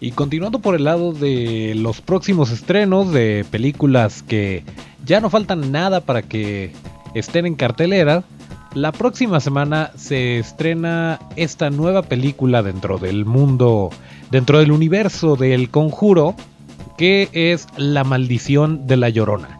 Y 0.00 0.12
continuando 0.12 0.60
por 0.60 0.74
el 0.74 0.84
lado 0.84 1.12
de 1.12 1.74
los 1.76 2.00
próximos 2.00 2.50
estrenos 2.50 3.12
de 3.12 3.44
películas 3.50 4.22
que 4.22 4.64
ya 5.04 5.20
no 5.20 5.28
faltan 5.28 5.72
nada 5.72 6.00
para 6.00 6.22
que 6.22 6.72
estén 7.14 7.44
en 7.44 7.54
cartelera, 7.54 8.24
la 8.72 8.92
próxima 8.92 9.40
semana 9.40 9.90
se 9.96 10.38
estrena 10.38 11.18
esta 11.36 11.68
nueva 11.68 12.00
película 12.00 12.62
dentro 12.62 12.96
del 12.96 13.26
mundo, 13.26 13.90
dentro 14.30 14.58
del 14.58 14.72
universo 14.72 15.36
del 15.36 15.68
conjuro, 15.68 16.34
que 16.96 17.28
es 17.32 17.66
La 17.76 18.02
maldición 18.02 18.86
de 18.86 18.96
la 18.96 19.10
llorona. 19.10 19.58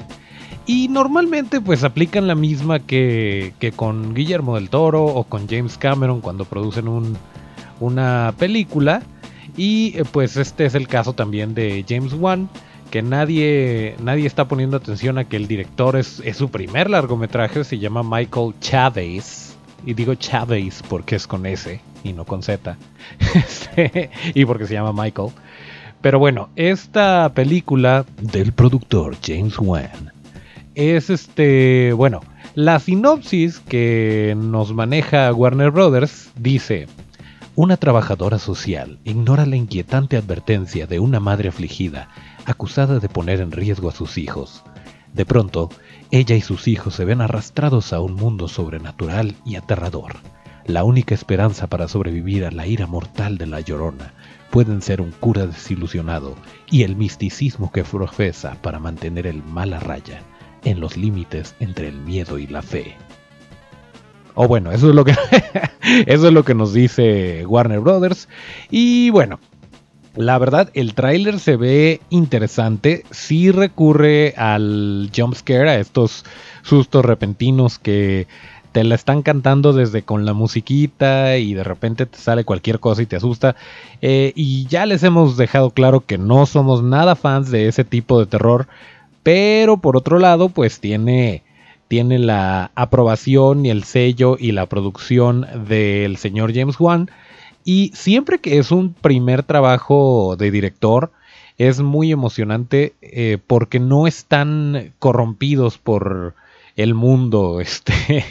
Y 0.64 0.88
normalmente 0.88 1.60
pues 1.60 1.84
aplican 1.84 2.26
la 2.26 2.34
misma 2.34 2.78
que, 2.78 3.52
que 3.58 3.72
con 3.72 4.14
Guillermo 4.14 4.54
del 4.54 4.70
Toro 4.70 5.04
o 5.04 5.24
con 5.24 5.48
James 5.48 5.76
Cameron 5.76 6.22
cuando 6.22 6.46
producen 6.46 6.88
un, 6.88 7.18
una 7.80 8.32
película 8.38 9.02
y 9.56 9.94
eh, 9.96 10.04
pues 10.10 10.36
este 10.36 10.66
es 10.66 10.74
el 10.74 10.88
caso 10.88 11.12
también 11.12 11.54
de 11.54 11.84
James 11.88 12.12
Wan, 12.12 12.48
que 12.90 13.02
nadie, 13.02 13.96
nadie 14.02 14.26
está 14.26 14.48
poniendo 14.48 14.76
atención 14.76 15.18
a 15.18 15.24
que 15.24 15.36
el 15.36 15.46
director 15.46 15.96
es, 15.96 16.22
su 16.34 16.50
primer 16.50 16.90
largometraje, 16.90 17.64
se 17.64 17.78
llama 17.78 18.02
Michael 18.02 18.54
Chavez. 18.60 19.56
Y 19.86 19.94
digo 19.94 20.14
Chavez 20.14 20.82
porque 20.88 21.16
es 21.16 21.26
con 21.26 21.46
S 21.46 21.80
y 22.04 22.12
no 22.12 22.24
con 22.24 22.42
Z. 22.42 22.76
Este, 23.34 24.10
y 24.34 24.44
porque 24.44 24.66
se 24.66 24.74
llama 24.74 24.92
Michael. 24.92 25.30
Pero 26.00 26.18
bueno, 26.18 26.48
esta 26.56 27.30
película 27.34 28.04
del 28.20 28.52
productor 28.52 29.16
James 29.22 29.58
Wan 29.58 30.12
es 30.74 31.10
este, 31.10 31.92
bueno, 31.92 32.20
la 32.54 32.78
sinopsis 32.80 33.60
que 33.60 34.34
nos 34.36 34.72
maneja 34.72 35.32
Warner 35.32 35.70
Brothers 35.70 36.30
dice, 36.36 36.86
una 37.62 37.76
trabajadora 37.76 38.38
social 38.38 39.00
ignora 39.04 39.44
la 39.44 39.54
inquietante 39.54 40.16
advertencia 40.16 40.86
de 40.86 40.98
una 40.98 41.20
madre 41.20 41.50
afligida, 41.50 42.08
acusada 42.46 43.00
de 43.00 43.10
poner 43.10 43.42
en 43.42 43.52
riesgo 43.52 43.90
a 43.90 43.92
sus 43.92 44.16
hijos. 44.16 44.64
De 45.12 45.26
pronto, 45.26 45.68
ella 46.10 46.36
y 46.36 46.40
sus 46.40 46.68
hijos 46.68 46.94
se 46.94 47.04
ven 47.04 47.20
arrastrados 47.20 47.92
a 47.92 48.00
un 48.00 48.14
mundo 48.14 48.48
sobrenatural 48.48 49.34
y 49.44 49.56
aterrador. 49.56 50.16
La 50.64 50.84
única 50.84 51.14
esperanza 51.14 51.66
para 51.66 51.86
sobrevivir 51.86 52.46
a 52.46 52.50
la 52.50 52.66
ira 52.66 52.86
mortal 52.86 53.36
de 53.36 53.46
la 53.46 53.60
llorona 53.60 54.14
pueden 54.48 54.80
ser 54.80 55.02
un 55.02 55.10
cura 55.10 55.46
desilusionado 55.46 56.36
y 56.70 56.84
el 56.84 56.96
misticismo 56.96 57.70
que 57.70 57.84
profesa 57.84 58.56
para 58.62 58.78
mantener 58.78 59.26
el 59.26 59.42
mal 59.42 59.74
a 59.74 59.80
raya, 59.80 60.22
en 60.64 60.80
los 60.80 60.96
límites 60.96 61.54
entre 61.60 61.88
el 61.88 62.00
miedo 62.00 62.38
y 62.38 62.46
la 62.46 62.62
fe. 62.62 62.96
O 64.34 64.48
bueno, 64.48 64.72
eso 64.72 64.88
es 64.88 64.94
lo 64.94 65.04
que 65.04 65.14
eso 66.06 66.28
es 66.28 66.32
lo 66.32 66.44
que 66.44 66.54
nos 66.54 66.72
dice 66.72 67.44
Warner 67.46 67.80
Brothers. 67.80 68.28
Y 68.70 69.10
bueno, 69.10 69.38
la 70.16 70.38
verdad, 70.38 70.70
el 70.74 70.94
tráiler 70.94 71.38
se 71.38 71.56
ve 71.56 72.00
interesante. 72.10 73.04
Sí 73.10 73.50
recurre 73.50 74.34
al 74.36 75.10
jump 75.16 75.34
scare, 75.34 75.70
a 75.70 75.78
estos 75.78 76.24
sustos 76.62 77.04
repentinos 77.04 77.78
que 77.78 78.26
te 78.72 78.84
la 78.84 78.94
están 78.94 79.22
cantando 79.22 79.72
desde 79.72 80.02
con 80.02 80.24
la 80.24 80.32
musiquita 80.32 81.36
y 81.38 81.54
de 81.54 81.64
repente 81.64 82.06
te 82.06 82.18
sale 82.18 82.44
cualquier 82.44 82.80
cosa 82.80 83.02
y 83.02 83.06
te 83.06 83.16
asusta. 83.16 83.56
Eh, 84.00 84.32
y 84.34 84.66
ya 84.66 84.86
les 84.86 85.02
hemos 85.02 85.36
dejado 85.36 85.70
claro 85.70 86.00
que 86.00 86.18
no 86.18 86.46
somos 86.46 86.82
nada 86.82 87.16
fans 87.16 87.50
de 87.50 87.68
ese 87.68 87.84
tipo 87.84 88.18
de 88.18 88.26
terror. 88.26 88.68
Pero 89.22 89.76
por 89.76 89.96
otro 89.96 90.18
lado, 90.18 90.48
pues 90.48 90.80
tiene 90.80 91.42
tiene 91.90 92.20
la 92.20 92.70
aprobación 92.76 93.66
y 93.66 93.70
el 93.70 93.82
sello 93.82 94.36
y 94.38 94.52
la 94.52 94.66
producción 94.66 95.44
del 95.66 96.18
señor 96.18 96.54
James 96.54 96.78
Wan. 96.78 97.10
Y 97.64 97.90
siempre 97.96 98.38
que 98.38 98.58
es 98.58 98.70
un 98.70 98.94
primer 98.94 99.42
trabajo 99.42 100.36
de 100.38 100.52
director, 100.52 101.10
es 101.58 101.80
muy 101.80 102.12
emocionante 102.12 102.94
eh, 103.02 103.38
porque 103.44 103.80
no 103.80 104.06
están 104.06 104.92
corrompidos 105.00 105.78
por 105.78 106.36
el 106.76 106.94
mundo. 106.94 107.60
Este, 107.60 108.24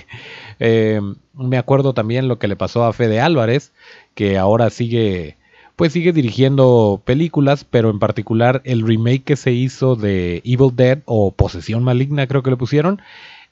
eh, 0.61 1.01
me 1.33 1.57
acuerdo 1.57 1.93
también 1.93 2.29
lo 2.29 2.39
que 2.39 2.47
le 2.47 2.55
pasó 2.55 2.85
a 2.85 2.93
Fede 2.93 3.19
Álvarez, 3.19 3.73
que 4.15 4.37
ahora 4.37 4.69
sigue, 4.69 5.35
pues 5.75 5.91
sigue 5.91 6.13
dirigiendo 6.13 7.01
películas, 7.03 7.65
pero 7.65 7.89
en 7.89 7.99
particular 7.99 8.61
el 8.63 8.87
remake 8.87 9.25
que 9.25 9.35
se 9.35 9.51
hizo 9.51 9.97
de 9.97 10.41
Evil 10.45 10.73
Dead 10.73 10.99
o 11.03 11.33
Posesión 11.33 11.83
Maligna, 11.83 12.25
creo 12.25 12.41
que 12.41 12.51
le 12.51 12.55
pusieron, 12.55 13.01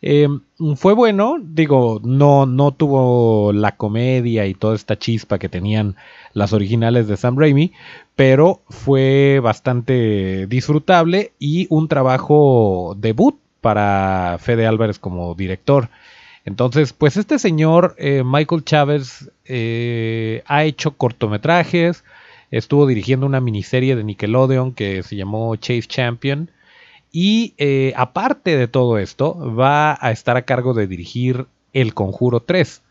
Em, 0.02 0.42
fue 0.76 0.94
bueno, 0.94 1.38
digo, 1.42 2.00
no, 2.04 2.46
no 2.46 2.72
tuvo 2.72 3.52
la 3.52 3.76
comedia 3.76 4.46
y 4.46 4.54
toda 4.54 4.76
esta 4.76 4.98
chispa 4.98 5.40
que 5.40 5.50
tenían 5.50 5.96
las 6.34 6.54
originales 6.54 7.08
de 7.08 7.18
Sam 7.18 7.38
Raimi, 7.38 7.74
pero 8.16 8.62
fue 8.70 9.40
bastante 9.42 10.46
disfrutable 10.48 11.34
y 11.40 11.68
un 11.70 11.88
trabajo 11.88 12.96
debut 12.98 13.40
para 13.62 14.38
Fede 14.40 14.68
Álvarez 14.68 15.00
como 15.00 15.34
director. 15.36 15.90
Entonces, 16.46 16.94
pues 16.94 17.18
este 17.18 17.40
señor, 17.40 17.96
eh, 17.98 18.24
Michael 18.24 18.64
Chávez, 18.64 19.32
eh, 19.46 20.44
ha 20.46 20.64
hecho 20.64 20.92
cortometrajes, 20.96 22.06
estuvo 22.52 22.88
dirigiendo 22.88 23.26
una 23.26 23.42
miniserie 23.42 23.96
de 23.96 24.04
Nickelodeon 24.04 24.74
que 24.74 25.04
se 25.04 25.16
llamó 25.16 25.56
Chase 25.58 25.88
Champion. 25.88 26.50
Y 27.20 27.56
eh, 27.58 27.94
aparte 27.96 28.56
de 28.58 28.68
todo 28.68 29.00
esto, 29.00 29.36
va 29.56 29.98
a 30.00 30.12
estar 30.12 30.38
a 30.38 30.44
cargo 30.44 30.76
de 30.76 30.86
dirigir 30.86 31.48
El 31.74 31.96
Conjuro 31.96 32.42
3. 32.42 32.84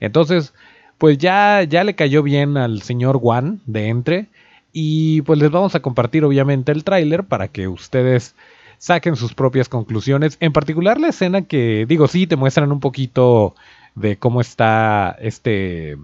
Entonces, 0.00 0.54
pues 0.96 1.18
ya, 1.18 1.62
ya 1.62 1.84
le 1.84 1.94
cayó 1.94 2.22
bien 2.22 2.56
al 2.56 2.80
señor 2.80 3.18
Juan 3.18 3.60
de 3.66 3.88
Entre. 3.88 4.28
Y 4.72 5.20
pues 5.20 5.38
les 5.38 5.50
vamos 5.50 5.74
a 5.74 5.80
compartir 5.80 6.24
obviamente 6.24 6.72
el 6.72 6.84
tráiler 6.84 7.24
para 7.24 7.48
que 7.48 7.68
ustedes 7.68 8.34
saquen 8.78 9.14
sus 9.14 9.34
propias 9.34 9.68
conclusiones. 9.68 10.38
En 10.40 10.54
particular 10.54 10.98
la 10.98 11.08
escena 11.08 11.42
que, 11.42 11.84
digo, 11.86 12.08
sí, 12.08 12.26
te 12.26 12.36
muestran 12.36 12.72
un 12.72 12.80
poquito 12.80 13.54
de 13.94 14.16
cómo 14.16 14.40
está 14.40 15.14
este 15.20 15.98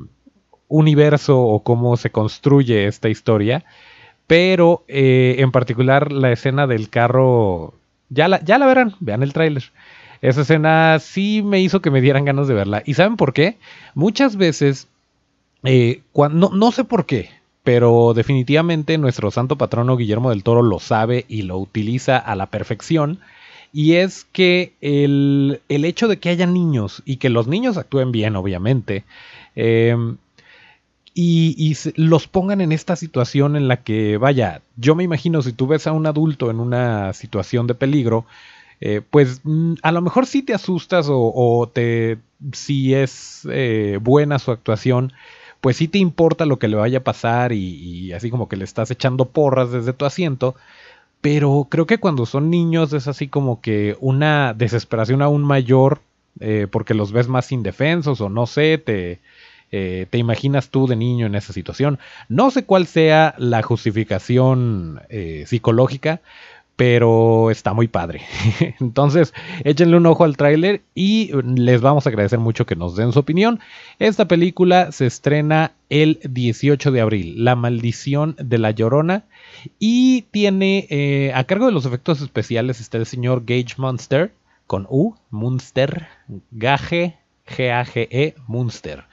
universo 0.68 1.40
o 1.40 1.62
cómo 1.62 1.96
se 1.96 2.10
construye 2.10 2.86
esta 2.86 3.08
historia. 3.08 3.64
Pero 4.32 4.82
eh, 4.88 5.34
en 5.40 5.52
particular 5.52 6.10
la 6.10 6.32
escena 6.32 6.66
del 6.66 6.88
carro, 6.88 7.74
ya 8.08 8.28
la, 8.28 8.42
ya 8.42 8.56
la 8.56 8.64
verán, 8.64 8.94
vean 8.98 9.22
el 9.22 9.34
tráiler. 9.34 9.64
Esa 10.22 10.40
escena 10.40 10.98
sí 11.00 11.42
me 11.42 11.60
hizo 11.60 11.82
que 11.82 11.90
me 11.90 12.00
dieran 12.00 12.24
ganas 12.24 12.48
de 12.48 12.54
verla. 12.54 12.82
¿Y 12.86 12.94
saben 12.94 13.18
por 13.18 13.34
qué? 13.34 13.58
Muchas 13.94 14.36
veces, 14.36 14.88
eh, 15.64 16.00
cuando, 16.12 16.48
no, 16.48 16.72
sé 16.72 16.84
por 16.84 17.04
qué, 17.04 17.28
pero 17.62 18.14
definitivamente 18.14 18.96
nuestro 18.96 19.30
santo 19.30 19.56
patrono 19.56 19.98
Guillermo 19.98 20.30
del 20.30 20.44
Toro 20.44 20.62
lo 20.62 20.78
sabe 20.80 21.26
y 21.28 21.42
lo 21.42 21.58
utiliza 21.58 22.16
a 22.16 22.34
la 22.34 22.46
perfección. 22.46 23.18
Y 23.70 23.96
es 23.96 24.24
que 24.32 24.72
el, 24.80 25.60
el 25.68 25.84
hecho 25.84 26.08
de 26.08 26.18
que 26.18 26.30
haya 26.30 26.46
niños 26.46 27.02
y 27.04 27.16
que 27.16 27.28
los 27.28 27.48
niños 27.48 27.76
actúen 27.76 28.12
bien, 28.12 28.34
obviamente, 28.36 29.04
eh, 29.56 29.94
y, 31.14 31.76
los 31.96 32.26
pongan 32.26 32.60
en 32.60 32.72
esta 32.72 32.96
situación 32.96 33.56
en 33.56 33.68
la 33.68 33.82
que, 33.82 34.16
vaya, 34.16 34.62
yo 34.76 34.94
me 34.94 35.04
imagino 35.04 35.42
si 35.42 35.52
tú 35.52 35.66
ves 35.66 35.86
a 35.86 35.92
un 35.92 36.06
adulto 36.06 36.50
en 36.50 36.60
una 36.60 37.12
situación 37.12 37.66
de 37.66 37.74
peligro, 37.74 38.24
eh, 38.80 39.02
pues 39.10 39.40
mm, 39.44 39.74
a 39.82 39.92
lo 39.92 40.00
mejor 40.00 40.26
sí 40.26 40.42
te 40.42 40.54
asustas 40.54 41.06
o, 41.08 41.70
te, 41.72 42.18
si 42.52 42.94
es 42.94 43.46
eh, 43.50 43.98
buena 44.02 44.38
su 44.38 44.50
actuación, 44.50 45.12
pues 45.60 45.76
sí 45.76 45.86
te 45.86 45.98
importa 45.98 46.46
lo 46.46 46.58
que 46.58 46.68
le 46.68 46.76
vaya 46.76 46.98
a 46.98 47.04
pasar 47.04 47.52
y, 47.52 48.12
así 48.12 48.30
como 48.30 48.48
que 48.48 48.56
le 48.56 48.64
estás 48.64 48.90
echando 48.90 49.26
porras 49.26 49.70
desde 49.70 49.92
tu 49.92 50.04
asiento, 50.06 50.56
pero 51.20 51.68
creo 51.70 51.86
que 51.86 51.98
cuando 51.98 52.26
son 52.26 52.50
niños 52.50 52.92
es 52.92 53.06
así 53.06 53.28
como 53.28 53.60
que 53.60 53.96
una 54.00 54.54
desesperación 54.54 55.22
aún 55.22 55.42
mayor 55.44 56.00
eh, 56.40 56.66
porque 56.70 56.94
los 56.94 57.12
ves 57.12 57.28
más 57.28 57.52
indefensos 57.52 58.20
o 58.20 58.28
no 58.28 58.46
sé, 58.46 58.78
te, 58.78 59.20
eh, 59.72 60.06
te 60.10 60.18
imaginas 60.18 60.68
tú 60.68 60.86
de 60.86 60.96
niño 60.96 61.26
en 61.26 61.34
esa 61.34 61.52
situación. 61.52 61.98
No 62.28 62.50
sé 62.50 62.64
cuál 62.64 62.86
sea 62.86 63.34
la 63.38 63.62
justificación 63.62 65.00
eh, 65.08 65.44
psicológica, 65.46 66.20
pero 66.76 67.50
está 67.50 67.72
muy 67.72 67.88
padre. 67.88 68.22
Entonces, 68.80 69.32
échenle 69.64 69.96
un 69.96 70.06
ojo 70.06 70.24
al 70.24 70.36
tráiler 70.36 70.82
y 70.94 71.30
les 71.42 71.80
vamos 71.80 72.06
a 72.06 72.10
agradecer 72.10 72.38
mucho 72.38 72.66
que 72.66 72.76
nos 72.76 72.96
den 72.96 73.12
su 73.12 73.18
opinión. 73.18 73.60
Esta 73.98 74.28
película 74.28 74.92
se 74.92 75.06
estrena 75.06 75.72
el 75.88 76.20
18 76.22 76.90
de 76.90 77.00
abril, 77.00 77.44
La 77.44 77.56
maldición 77.56 78.36
de 78.38 78.58
la 78.58 78.70
llorona, 78.72 79.24
y 79.78 80.22
tiene 80.30 81.32
a 81.34 81.44
cargo 81.44 81.66
de 81.66 81.72
los 81.72 81.86
efectos 81.86 82.20
especiales 82.20 82.80
está 82.80 82.98
el 82.98 83.06
señor 83.06 83.44
Gage 83.46 83.74
Monster 83.76 84.32
con 84.66 84.86
U, 84.88 85.14
Munster, 85.30 86.08
Gage, 86.50 87.18
G-A-G-E, 87.46 88.34
Munster. 88.46 89.04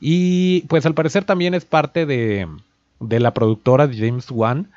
Y 0.00 0.62
pues 0.62 0.86
al 0.86 0.94
parecer 0.94 1.24
también 1.24 1.54
es 1.54 1.64
parte 1.64 2.06
de, 2.06 2.46
de 3.00 3.20
la 3.20 3.34
productora 3.34 3.88
James 3.92 4.30
Wan, 4.30 4.70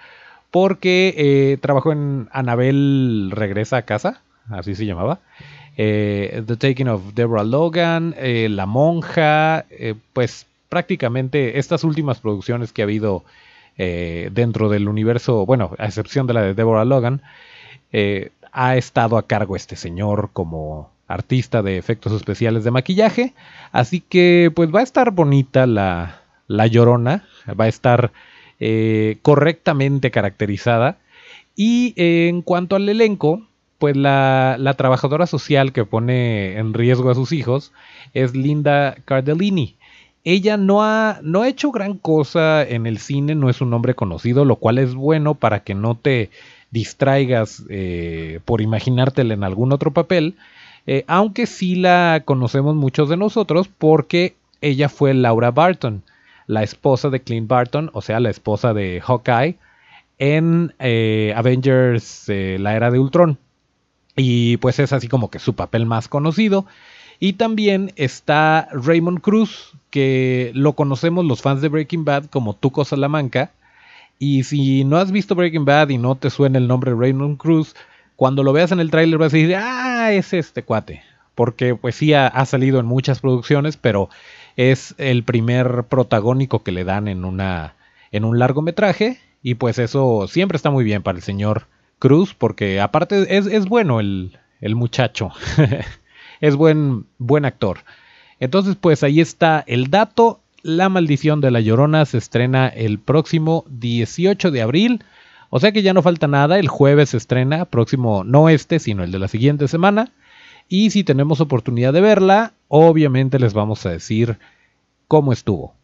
porque 0.51 1.13
eh, 1.17 1.57
trabajó 1.57 1.91
en 1.91 2.29
Anabel 2.31 3.31
Regresa 3.31 3.77
a 3.77 3.81
Casa, 3.83 4.21
así 4.49 4.75
se 4.75 4.85
llamaba. 4.85 5.19
Eh, 5.77 6.43
The 6.47 6.55
Taking 6.55 6.87
of 6.87 7.13
Deborah 7.13 7.43
Logan, 7.43 8.15
eh, 8.17 8.47
La 8.49 8.65
Monja, 8.65 9.65
pues 10.13 10.47
prácticamente 10.69 11.59
estas 11.59 11.83
últimas 11.83 12.19
producciones 12.19 12.71
que 12.71 12.81
ha 12.81 12.85
habido 12.85 13.23
dentro 13.77 14.69
del 14.69 14.87
universo, 14.87 15.45
bueno, 15.45 15.71
a 15.77 15.87
excepción 15.87 16.27
de 16.27 16.33
la 16.33 16.41
de 16.43 16.53
Deborah 16.53 16.85
Logan, 16.85 17.21
ha 18.53 18.77
estado 18.77 19.17
a 19.17 19.27
cargo 19.27 19.57
este 19.57 19.75
señor 19.75 20.29
como 20.31 20.89
artista 21.07 21.61
de 21.61 21.77
efectos 21.77 22.13
especiales 22.13 22.63
de 22.63 22.71
maquillaje. 22.71 23.33
Así 23.71 24.01
que 24.01 24.51
pues 24.53 24.73
va 24.73 24.79
a 24.79 24.83
estar 24.83 25.11
bonita 25.11 25.65
la, 25.67 26.21
la 26.47 26.67
llorona, 26.67 27.25
va 27.59 27.65
a 27.65 27.69
estar 27.69 28.11
eh, 28.59 29.17
correctamente 29.21 30.11
caracterizada. 30.11 30.97
Y 31.55 31.93
eh, 31.95 32.27
en 32.29 32.41
cuanto 32.41 32.75
al 32.75 32.89
elenco, 32.89 33.47
pues 33.77 33.95
la, 33.95 34.57
la, 34.59 34.73
trabajadora 34.73 35.27
social 35.27 35.73
que 35.73 35.85
pone 35.85 36.57
en 36.57 36.73
riesgo 36.73 37.09
a 37.09 37.15
sus 37.15 37.31
hijos 37.31 37.71
es 38.13 38.35
Linda 38.35 38.95
Cardellini. 39.05 39.75
Ella 40.23 40.57
no 40.57 40.83
ha, 40.83 41.19
no 41.21 41.43
ha 41.43 41.47
hecho 41.47 41.71
gran 41.71 41.97
cosa 41.97 42.63
en 42.63 42.87
el 42.87 42.97
cine, 42.97 43.35
no 43.35 43.49
es 43.49 43.61
un 43.61 43.69
nombre 43.69 43.93
conocido, 43.93 44.43
lo 44.43 44.55
cual 44.55 44.79
es 44.79 44.95
bueno 44.95 45.35
para 45.35 45.59
que 45.63 45.75
no 45.75 45.95
te 45.95 46.31
distraigas 46.71 47.63
eh, 47.69 48.39
por 48.43 48.59
imaginártela 48.61 49.33
en 49.35 49.43
algún 49.43 49.71
otro 49.71 49.91
papel, 49.91 50.35
eh, 50.87 51.03
aunque 51.07 51.45
sí 51.45 51.75
la 51.75 52.23
conocemos 52.25 52.75
muchos 52.75 53.09
de 53.09 53.17
nosotros 53.17 53.67
porque 53.67 54.35
ella 54.61 54.89
fue 54.89 55.13
Laura 55.13 55.51
Barton, 55.51 56.03
la 56.47 56.63
esposa 56.63 57.09
de 57.09 57.21
Clint 57.21 57.47
Barton, 57.47 57.89
o 57.93 58.01
sea, 58.01 58.19
la 58.19 58.29
esposa 58.29 58.73
de 58.73 59.01
Hawkeye, 59.01 59.57
en 60.17 60.73
eh, 60.79 61.33
Avengers, 61.35 62.25
la 62.27 62.75
era 62.75 62.91
de 62.91 62.99
Ultron. 62.99 63.37
Y 64.15 64.57
pues 64.57 64.79
es 64.79 64.93
así 64.93 65.07
como 65.07 65.29
que 65.29 65.39
su 65.39 65.55
papel 65.55 65.85
más 65.85 66.07
conocido. 66.07 66.65
Y 67.19 67.33
también 67.33 67.91
está 67.95 68.69
Raymond 68.71 69.21
Cruz, 69.21 69.73
que 69.89 70.51
lo 70.53 70.73
conocemos 70.73 71.25
los 71.25 71.41
fans 71.41 71.61
de 71.61 71.69
Breaking 71.69 72.05
Bad 72.05 72.25
como 72.25 72.53
Tuco 72.53 72.85
Salamanca, 72.85 73.51
y 74.19 74.43
si 74.43 74.83
no 74.83 74.97
has 74.97 75.11
visto 75.11 75.35
Breaking 75.35 75.65
Bad 75.65 75.89
y 75.89 75.97
no 75.97 76.15
te 76.15 76.29
suena 76.29 76.57
el 76.57 76.67
nombre 76.67 76.93
Raymond 76.93 77.37
Cruz, 77.37 77.75
cuando 78.15 78.43
lo 78.43 78.53
veas 78.53 78.71
en 78.71 78.79
el 78.79 78.91
tráiler 78.91 79.19
vas 79.19 79.33
a 79.33 79.37
decir, 79.37 79.55
ah, 79.55 80.11
es 80.13 80.33
este 80.33 80.63
cuate. 80.63 81.03
Porque 81.33 81.75
pues 81.75 81.95
sí 81.95 82.13
ha, 82.13 82.45
salido 82.45 82.79
en 82.79 82.85
muchas 82.85 83.19
producciones, 83.19 83.75
pero 83.75 84.09
es 84.55 84.95
el 84.97 85.23
primer 85.23 85.83
protagónico 85.83 86.63
que 86.63 86.71
le 86.71 86.85
dan 86.85 87.09
en, 87.09 87.25
una, 87.25 87.75
en 88.11 88.23
un 88.23 88.39
largometraje. 88.39 89.19
Y 89.43 89.55
pues 89.55 89.77
eso 89.77 90.27
siempre 90.27 90.55
está 90.55 90.69
muy 90.71 90.83
bien 90.83 91.03
para 91.03 91.17
el 91.17 91.23
señor 91.23 91.67
Cruz, 91.99 92.33
porque 92.33 92.79
aparte 92.79 93.37
es, 93.37 93.47
es 93.47 93.65
bueno 93.65 93.99
el, 93.99 94.37
el 94.61 94.75
muchacho. 94.75 95.31
es 96.41 96.55
buen, 96.55 97.05
buen 97.17 97.45
actor. 97.45 97.79
Entonces 98.39 98.77
pues 98.79 99.03
ahí 99.03 99.19
está 99.19 99.63
el 99.67 99.89
dato. 99.89 100.39
La 100.61 100.89
maldición 100.89 101.41
de 101.41 101.51
la 101.51 101.59
Llorona 101.59 102.05
se 102.05 102.17
estrena 102.17 102.67
el 102.67 102.97
próximo 102.97 103.65
18 103.69 104.51
de 104.51 104.61
abril. 104.61 105.03
O 105.49 105.59
sea 105.59 105.71
que 105.71 105.81
ya 105.81 105.93
no 105.93 106.01
falta 106.01 106.27
nada, 106.27 106.59
el 106.59 106.67
jueves 106.67 107.09
se 107.09 107.17
estrena, 107.17 107.65
próximo 107.65 108.23
no 108.23 108.49
este, 108.49 108.79
sino 108.79 109.03
el 109.03 109.11
de 109.11 109.19
la 109.19 109.27
siguiente 109.27 109.67
semana. 109.67 110.11
Y 110.67 110.89
si 110.89 111.03
tenemos 111.03 111.41
oportunidad 111.41 111.93
de 111.93 112.01
verla, 112.01 112.53
obviamente 112.67 113.39
les 113.39 113.53
vamos 113.53 113.85
a 113.85 113.91
decir 113.91 114.39
cómo 115.07 115.31
estuvo. 115.31 115.75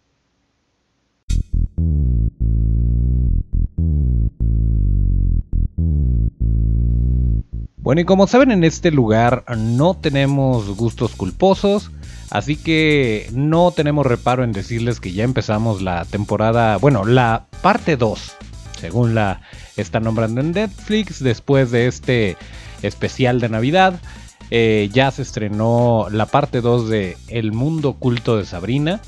Bueno, 7.77 8.01
y 8.01 8.05
como 8.05 8.27
saben, 8.27 8.51
en 8.51 8.63
este 8.63 8.91
lugar 8.91 9.43
no 9.57 9.95
tenemos 9.95 10.75
gustos 10.77 11.15
culposos. 11.15 11.91
Así 12.29 12.55
que 12.55 13.27
no 13.33 13.71
tenemos 13.71 14.05
reparo 14.05 14.45
en 14.45 14.53
decirles 14.53 15.01
que 15.01 15.11
ya 15.11 15.25
empezamos 15.25 15.81
la 15.81 16.05
temporada, 16.05 16.77
bueno, 16.77 17.03
la 17.03 17.47
parte 17.61 17.97
2, 17.97 18.35
según 18.81 19.13
la 19.13 19.41
están 19.77 20.03
nombrando 20.03 20.41
en 20.41 20.51
Netflix, 20.53 21.23
después 21.23 21.69
de 21.69 21.85
este 21.85 22.35
especial 22.81 23.39
de 23.39 23.47
Navidad. 23.47 24.01
Eh, 24.49 24.89
ya 24.91 25.11
se 25.11 25.21
estrenó 25.21 26.07
la 26.11 26.25
parte 26.25 26.61
2 26.61 26.89
de 26.89 27.17
El 27.27 27.53
mundo 27.53 27.89
oculto 27.89 28.37
de 28.37 28.45
Sabrina. 28.45 28.99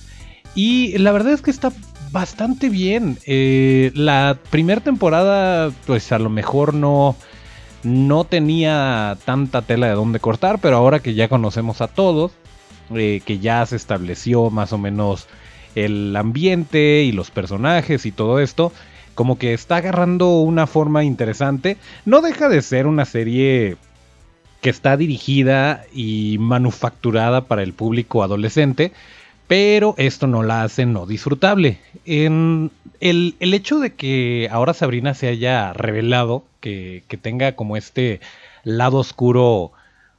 Y 0.53 0.95
la 0.99 1.11
verdad 1.11 1.33
es 1.33 1.41
que 1.41 1.49
está 1.49 1.73
bastante 2.11 2.69
bien. 2.69 3.17
Eh, 3.25 3.91
la 3.95 4.37
primera 4.51 4.79
temporada, 4.79 5.71
pues 5.87 6.11
a 6.11 6.19
lo 6.19 6.29
mejor 6.29 6.75
no, 6.75 7.15
no 7.81 8.25
tenía 8.25 9.17
tanta 9.25 9.63
tela 9.63 9.87
de 9.87 9.93
dónde 9.93 10.19
cortar, 10.19 10.59
pero 10.61 10.77
ahora 10.77 10.99
que 10.99 11.15
ya 11.15 11.27
conocemos 11.27 11.81
a 11.81 11.87
todos, 11.87 12.31
eh, 12.93 13.21
que 13.25 13.39
ya 13.39 13.65
se 13.65 13.75
estableció 13.75 14.51
más 14.51 14.71
o 14.71 14.77
menos 14.77 15.27
el 15.73 16.15
ambiente 16.15 17.01
y 17.01 17.11
los 17.11 17.31
personajes 17.31 18.05
y 18.05 18.11
todo 18.11 18.39
esto, 18.39 18.71
como 19.15 19.37
que 19.37 19.53
está 19.53 19.77
agarrando 19.77 20.41
una 20.41 20.67
forma 20.67 21.03
interesante. 21.03 21.77
No 22.05 22.21
deja 22.21 22.49
de 22.49 22.61
ser 22.61 22.87
una 22.87 23.05
serie 23.05 23.77
que 24.61 24.69
está 24.69 24.95
dirigida 24.97 25.83
y 25.93 26.37
manufacturada 26.39 27.41
para 27.45 27.63
el 27.63 27.73
público 27.73 28.23
adolescente, 28.23 28.91
pero 29.47 29.93
esto 29.97 30.25
no 30.25 30.41
la 30.41 30.63
hace 30.63 30.85
no 30.85 31.05
disfrutable. 31.05 31.79
En 32.05 32.71
el, 33.01 33.35
hecho 33.39 33.79
de 33.79 33.93
que 33.93 34.47
ahora 34.51 34.73
Sabrina 34.73 35.13
se 35.13 35.27
haya 35.27 35.73
revelado, 35.73 36.45
que, 36.61 37.03
tenga 37.21 37.55
como 37.55 37.75
este 37.75 38.21
lado 38.63 38.97
oscuro 38.97 39.73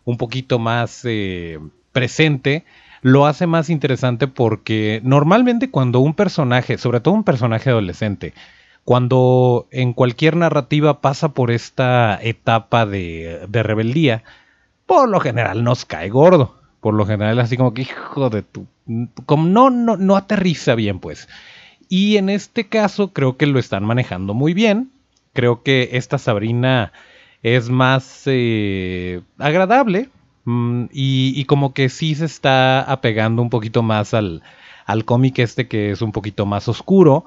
un 0.04 0.18
poquito 0.18 0.58
más 0.58 1.00
eh, 1.04 1.58
presente 1.92 2.64
lo 3.04 3.26
hace 3.26 3.46
más 3.46 3.68
interesante 3.68 4.28
porque 4.28 5.02
normalmente 5.04 5.70
cuando 5.70 6.00
un 6.00 6.14
personaje, 6.14 6.78
sobre 6.78 7.00
todo 7.00 7.12
un 7.12 7.22
personaje 7.22 7.68
adolescente, 7.68 8.32
cuando 8.84 9.66
en 9.70 9.92
cualquier 9.92 10.36
narrativa 10.36 11.00
pasa 11.00 11.30
por 11.30 11.50
esta 11.50 12.18
etapa 12.22 12.86
de, 12.86 13.46
rebeldía, 13.50 14.24
por 14.86 15.08
lo 15.08 15.20
general 15.20 15.64
nos 15.64 15.84
cae 15.84 16.10
gordo. 16.10 16.54
Por 16.80 16.94
lo 16.94 17.06
general 17.06 17.40
así 17.40 17.56
como 17.56 17.72
que 17.72 17.82
hijo 17.82 18.28
de 18.28 18.42
tu... 18.42 18.66
Como 19.24 19.48
no, 19.48 19.70
no, 19.70 19.96
no 19.96 20.16
aterriza 20.16 20.74
bien 20.74 20.98
pues. 20.98 21.28
Y 21.88 22.18
en 22.18 22.28
este 22.28 22.68
caso 22.68 23.12
creo 23.12 23.36
que 23.38 23.46
lo 23.46 23.58
están 23.58 23.84
manejando 23.84 24.34
muy 24.34 24.52
bien. 24.52 24.90
Creo 25.32 25.62
que 25.62 25.90
esta 25.92 26.18
Sabrina 26.18 26.92
es 27.42 27.70
más 27.70 28.22
eh, 28.26 29.22
agradable, 29.38 30.10
Mm, 30.44 30.86
y, 30.92 31.44
como 31.46 31.72
que 31.72 31.88
sí 31.88 32.14
se 32.14 32.26
está 32.26 32.82
apegando 32.82 33.40
un 33.42 33.50
poquito 33.50 33.82
más 33.82 34.12
al, 34.14 34.42
cómic 35.06 35.38
este 35.38 35.68
que 35.68 35.90
es 35.90 36.02
un 36.02 36.12
poquito 36.12 36.46
más 36.46 36.68
oscuro. 36.68 37.26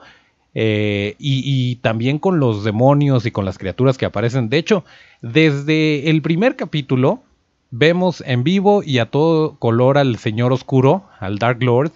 Eh, 0.60 1.14
y, 1.20 1.76
también 1.84 2.18
con 2.18 2.40
los 2.40 2.64
demonios 2.64 3.28
y 3.28 3.32
con 3.32 3.46
las 3.46 3.60
criaturas 3.60 3.96
que 3.96 4.08
aparecen. 4.08 4.50
De 4.50 4.58
hecho, 4.58 4.84
desde 5.22 6.10
el 6.10 6.24
primer 6.24 6.56
capítulo 6.56 7.22
vemos 7.70 8.24
en 8.26 8.44
vivo 8.44 8.82
y 8.84 8.98
a 8.98 9.12
todo 9.12 9.60
color 9.60 10.00
al 10.00 10.18
Señor 10.18 10.52
Oscuro, 10.52 11.04
al 11.20 11.38
Dark 11.38 11.62
Lord, 11.62 11.92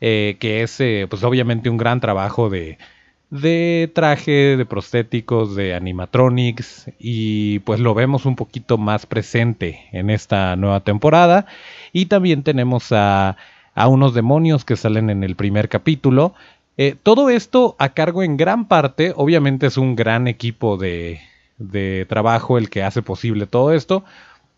eh, 0.00 0.38
que 0.40 0.62
es 0.62 0.80
eh, 0.80 1.08
pues 1.10 1.22
obviamente 1.24 1.68
un 1.68 1.76
gran 1.76 2.00
trabajo 2.00 2.48
de, 2.48 2.78
de 3.28 3.92
traje, 3.94 4.56
de 4.56 4.64
prostéticos, 4.64 5.54
de 5.54 5.74
animatronics 5.74 6.90
y 6.98 7.58
pues 7.58 7.80
lo 7.80 7.92
vemos 7.92 8.24
un 8.24 8.34
poquito 8.34 8.78
más 8.78 9.04
presente 9.04 9.88
en 9.92 10.08
esta 10.08 10.56
nueva 10.56 10.80
temporada 10.80 11.44
y 11.92 12.06
también 12.06 12.44
tenemos 12.44 12.92
a, 12.92 13.36
a 13.74 13.88
unos 13.88 14.14
demonios 14.14 14.64
que 14.64 14.76
salen 14.76 15.10
en 15.10 15.22
el 15.22 15.36
primer 15.36 15.68
capítulo. 15.68 16.32
Eh, 16.82 16.96
todo 17.02 17.28
esto 17.28 17.76
a 17.78 17.90
cargo 17.90 18.22
en 18.22 18.38
gran 18.38 18.64
parte, 18.66 19.12
obviamente 19.14 19.66
es 19.66 19.76
un 19.76 19.96
gran 19.96 20.26
equipo 20.26 20.78
de, 20.78 21.20
de 21.58 22.06
trabajo 22.08 22.56
el 22.56 22.70
que 22.70 22.82
hace 22.82 23.02
posible 23.02 23.46
todo 23.46 23.74
esto, 23.74 24.02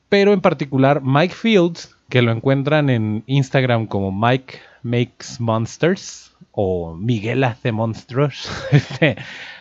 pero 0.09 0.33
en 0.33 0.41
particular 0.41 1.03
Mike 1.03 1.35
Fields, 1.35 1.97
que 2.09 2.23
lo 2.23 2.31
encuentran 2.31 2.91
en 2.91 3.25
Instagram 3.27 3.89
como 3.89 4.13
Mike 4.13 4.61
Makes 4.85 5.41
Monsters 5.41 6.33
o 6.53 6.95
Miguel 6.95 7.43
hace 7.43 7.73
monstruos. 7.73 8.49
Este, 8.71 9.17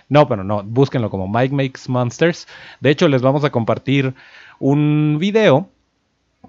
no, 0.07 0.27
pero 0.27 0.43
no, 0.43 0.61
búsquenlo 0.61 1.09
como 1.09 1.27
Mike 1.27 1.55
Makes 1.55 1.89
Monsters. 1.89 2.47
De 2.79 2.91
hecho, 2.91 3.07
les 3.07 3.23
vamos 3.23 3.43
a 3.43 3.49
compartir 3.49 4.13
un 4.59 5.17
video 5.19 5.67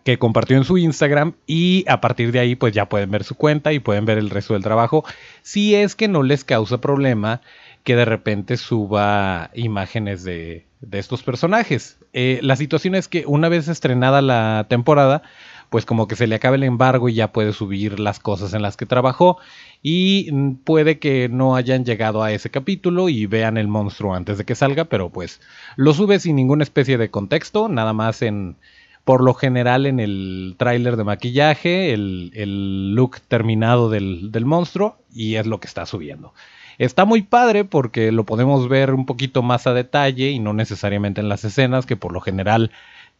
que 0.05 0.19
compartió 0.19 0.57
en 0.57 0.65
su 0.65 0.79
Instagram 0.79 1.35
y 1.47 1.85
a 1.89 2.01
partir 2.01 2.33
de 2.33 2.41
ahí 2.41 2.55
pues 2.55 2.73
ya 2.73 2.89
pueden 2.89 3.11
ver 3.11 3.25
su 3.25 3.35
cuenta 3.35 3.73
y 3.73 3.79
pueden 3.79 4.05
ver 4.05 4.19
el 4.19 4.31
resto 4.31 4.55
del 4.55 4.63
trabajo 4.63 5.05
si 5.43 5.75
es 5.75 5.95
que 5.95 6.09
no 6.09 6.23
les 6.23 6.45
causa 6.45 6.81
problema 6.81 7.41
que 7.85 7.97
de 7.97 8.05
repente 8.05 8.57
suba 8.57 9.51
imágenes 9.55 10.23
de, 10.25 10.67
estos 10.93 11.23
personajes. 11.23 11.99
Eh, 12.13 12.41
la 12.43 12.57
situación 12.57 12.95
es 12.95 13.09
que 13.09 13.25
una 13.27 13.49
vez 13.49 13.69
estrenada 13.69 14.23
la 14.23 14.67
temporada, 14.69 15.23
pues 15.71 15.87
como 15.87 16.07
que 16.07 16.17
se 16.17 16.27
le 16.27 16.35
acabe 16.35 16.57
el 16.57 16.65
embargo 16.65 17.09
y 17.09 17.15
ya 17.15 17.33
puede 17.33 17.53
subir 17.53 17.99
las 17.99 18.21
cosas 18.21 18.53
en 18.55 18.63
las 18.63 18.77
que 18.77 18.87
trabajó 18.87 19.39
y 19.83 20.31
puede 20.65 20.99
que 20.99 21.29
no 21.29 21.57
hayan 21.57 21.85
llegado 21.85 22.23
a 22.23 22.31
ese 22.31 22.51
capítulo 22.51 23.09
y 23.09 23.27
vean 23.27 23.57
el 23.57 23.69
monstruo 23.69 24.15
antes 24.15 24.39
de 24.39 24.45
que 24.45 24.55
salga, 24.55 24.85
pero 24.85 25.11
pues 25.11 25.41
lo 25.77 25.95
sube 25.95 26.21
sin 26.21 26.37
ninguna 26.37 26.63
especie 26.63 26.99
de 26.99 27.11
contexto, 27.11 27.69
nada 27.69 27.93
más 27.93 28.23
en 28.23 28.57
por 29.05 29.23
lo 29.23 29.35
general 29.35 29.87
en 29.87 30.01
el 30.01 30.55
tráiler 30.59 30.97
de 30.97 31.05
maquillaje, 31.05 31.93
el, 31.93 32.95
look 32.95 33.21
terminado 33.29 33.91
del, 33.91 34.31
del 34.31 34.45
monstruo 34.45 34.97
y 35.13 35.37
es 35.37 35.47
lo 35.47 35.61
que 35.61 35.67
está 35.67 35.87
subiendo. 35.87 36.33
Está 36.79 37.05
muy 37.05 37.23
padre 37.23 37.65
porque 37.65 38.13
lo 38.13 38.25
podemos 38.25 38.69
ver 38.69 38.95
un 38.95 39.07
poquito 39.07 39.43
más 39.43 39.67
a 39.67 39.75
detalle 39.75 40.31
y 40.31 40.39
no 40.39 40.53
necesariamente 40.53 41.21
en 41.21 41.29
las 41.29 41.45
escenas 41.45 41.87
que 41.87 41.97
por 41.97 42.13
lo 42.13 42.21
general 42.21 42.71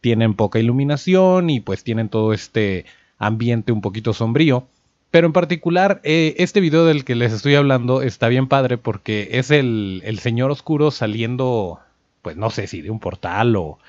tienen 0.01 0.33
poca 0.33 0.59
iluminación 0.59 1.49
y 1.49 1.59
pues 1.59 1.83
tienen 1.83 2.09
todo 2.09 2.33
este 2.33 2.85
ambiente 3.17 3.71
un 3.71 3.81
poquito 3.81 4.13
sombrío. 4.13 4.67
Pero 5.11 5.27
en 5.27 5.33
particular, 5.33 6.01
eh, 6.03 6.35
este 6.39 6.59
video 6.59 6.85
del 6.85 7.05
que 7.05 7.15
les 7.15 7.31
estoy 7.31 7.55
hablando 7.55 8.01
está 8.01 8.27
bien 8.29 8.47
padre 8.47 8.77
porque 8.77 9.29
es 9.33 9.51
el, 9.51 10.01
el, 10.05 10.19
señor 10.19 10.49
oscuro 10.49 10.89
saliendo, 10.91 11.79
pues 12.21 12.35
no 12.35 12.49
sé 12.49 12.67
si 12.67 12.81
de 12.81 12.89
un 12.89 12.99
portal 12.99 13.55
o... 13.55 13.79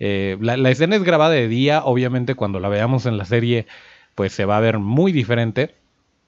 Eh, 0.00 0.38
la, 0.40 0.70
escena 0.70 0.96
es 0.96 1.04
grabada 1.04 1.34
de 1.34 1.46
día, 1.46 1.84
obviamente 1.84 2.34
cuando 2.34 2.58
la 2.58 2.70
veamos 2.70 3.04
en 3.04 3.18
la 3.18 3.26
serie, 3.26 3.66
pues 4.14 4.32
se 4.32 4.46
va 4.46 4.56
a 4.56 4.60
ver 4.60 4.78
muy 4.78 5.12
diferente. 5.12 5.74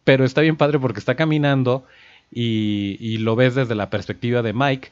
Pero 0.05 0.25
está 0.25 0.41
bien 0.43 0.57
padre 0.57 0.79
porque 0.79 0.99
está 0.99 1.15
caminando 1.15 1.85
y, 2.31 3.19
lo 3.19 3.37
ves 3.37 3.55
desde 3.55 3.75
la 3.75 3.91
perspectiva 3.91 4.43
de 4.43 4.53
Mike. 4.53 4.91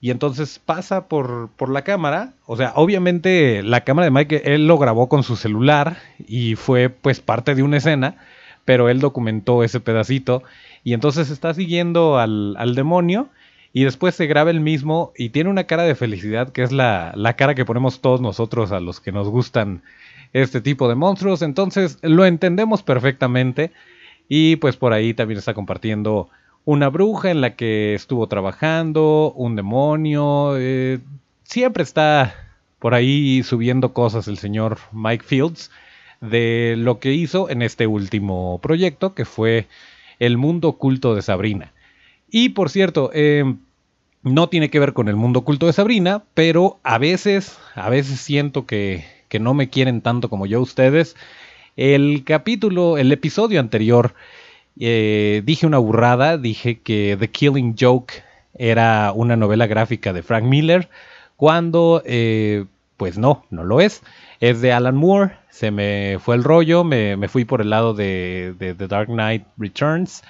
Y 0.00 0.10
entonces 0.10 0.58
pasa 0.58 1.08
por, 1.08 1.50
por, 1.56 1.70
la 1.70 1.82
cámara. 1.82 2.34
O 2.46 2.56
sea, 2.56 2.72
obviamente 2.74 3.62
la 3.62 3.82
cámara 3.82 4.06
de 4.06 4.10
Mike, 4.10 4.42
él 4.44 4.66
lo 4.66 4.78
grabó 4.78 5.08
con 5.08 5.22
su 5.22 5.36
celular 5.36 5.98
y 6.26 6.56
fue 6.56 6.88
pues 6.88 7.20
parte 7.20 7.54
de 7.54 7.62
una 7.62 7.76
escena, 7.76 8.16
pero 8.64 8.88
él 8.88 9.00
documentó 9.00 9.62
ese 9.62 9.80
pedacito. 9.80 10.42
Y 10.84 10.94
entonces 10.94 11.30
está 11.30 11.54
siguiendo 11.54 12.18
al, 12.18 12.56
al 12.58 12.74
demonio 12.74 13.28
y 13.72 13.84
después 13.84 14.14
se 14.14 14.26
graba 14.26 14.50
el 14.50 14.60
mismo 14.60 15.12
y 15.16 15.30
tiene 15.30 15.50
una 15.50 15.64
cara 15.64 15.84
de 15.84 15.94
felicidad 15.94 16.50
que 16.50 16.62
es 16.62 16.72
la, 16.72 17.12
la 17.14 17.36
cara 17.36 17.54
que 17.54 17.64
ponemos 17.64 18.00
todos 18.00 18.20
nosotros 18.20 18.72
a 18.72 18.80
los 18.80 19.00
que 19.00 19.12
nos 19.12 19.28
gustan 19.28 19.82
este 20.32 20.60
tipo 20.60 20.88
de 20.88 20.94
monstruos. 20.94 21.42
Entonces 21.42 21.98
lo 22.02 22.24
entendemos 22.24 22.82
perfectamente. 22.82 23.72
Y 24.28 24.56
pues 24.56 24.76
por 24.76 24.92
ahí 24.92 25.12
también 25.12 25.38
está 25.38 25.54
compartiendo 25.54 26.28
una 26.64 26.88
bruja 26.88 27.30
en 27.30 27.40
la 27.40 27.56
que 27.56 27.94
estuvo 27.94 28.26
trabajando, 28.28 29.32
un 29.32 29.56
demonio. 29.56 30.56
Eh, 30.56 31.00
siempre 31.42 31.82
está 31.82 32.34
por 32.78 32.94
ahí 32.94 33.42
subiendo 33.42 33.92
cosas 33.92 34.28
el 34.28 34.38
señor 34.38 34.78
Mike 34.92 35.24
Fields 35.24 35.70
de 36.20 36.74
lo 36.78 37.00
que 37.00 37.12
hizo 37.12 37.50
en 37.50 37.62
este 37.62 37.86
último 37.86 38.58
proyecto 38.62 39.14
que 39.14 39.24
fue 39.24 39.66
El 40.18 40.36
mundo 40.36 40.68
oculto 40.68 41.14
de 41.14 41.22
Sabrina. 41.22 41.72
Y 42.30 42.50
por 42.50 42.70
cierto, 42.70 43.10
eh, 43.12 43.44
no 44.22 44.48
tiene 44.48 44.70
que 44.70 44.80
ver 44.80 44.92
con 44.92 45.08
el 45.08 45.16
mundo 45.16 45.40
oculto 45.40 45.66
de 45.66 45.72
Sabrina, 45.72 46.22
pero 46.34 46.78
a 46.82 46.98
veces, 46.98 47.58
a 47.74 47.88
veces 47.88 48.20
siento 48.20 48.66
que, 48.66 49.04
que 49.28 49.40
no 49.40 49.54
me 49.54 49.68
quieren 49.70 50.00
tanto 50.00 50.28
como 50.28 50.46
yo 50.46 50.60
ustedes. 50.60 51.16
El 51.76 52.24
capítulo, 52.24 52.98
el 52.98 53.10
episodio 53.12 53.60
anterior 53.60 54.14
eh, 54.78 55.42
dije 55.44 55.66
una 55.66 55.78
burrada, 55.78 56.38
dije 56.38 56.80
que 56.80 57.16
The 57.18 57.28
Killing 57.28 57.76
Joke 57.78 58.22
era 58.54 59.12
una 59.14 59.36
novela 59.36 59.66
gráfica 59.66 60.12
de 60.12 60.22
Frank 60.22 60.44
Miller, 60.44 60.88
cuando 61.36 62.02
eh, 62.04 62.66
pues 62.96 63.18
no, 63.18 63.44
no 63.50 63.64
lo 63.64 63.80
es. 63.80 64.02
Es 64.40 64.60
de 64.60 64.72
Alan 64.72 64.96
Moore, 64.96 65.32
se 65.50 65.70
me 65.70 66.18
fue 66.20 66.36
el 66.36 66.44
rollo, 66.44 66.84
me, 66.84 67.28
fui 67.28 67.44
por 67.44 67.60
el 67.60 67.70
lado 67.70 67.94
de, 67.94 68.54
The 68.58 68.88
Dark 68.88 69.08
Knight 69.08 69.44
Returns 69.58 70.22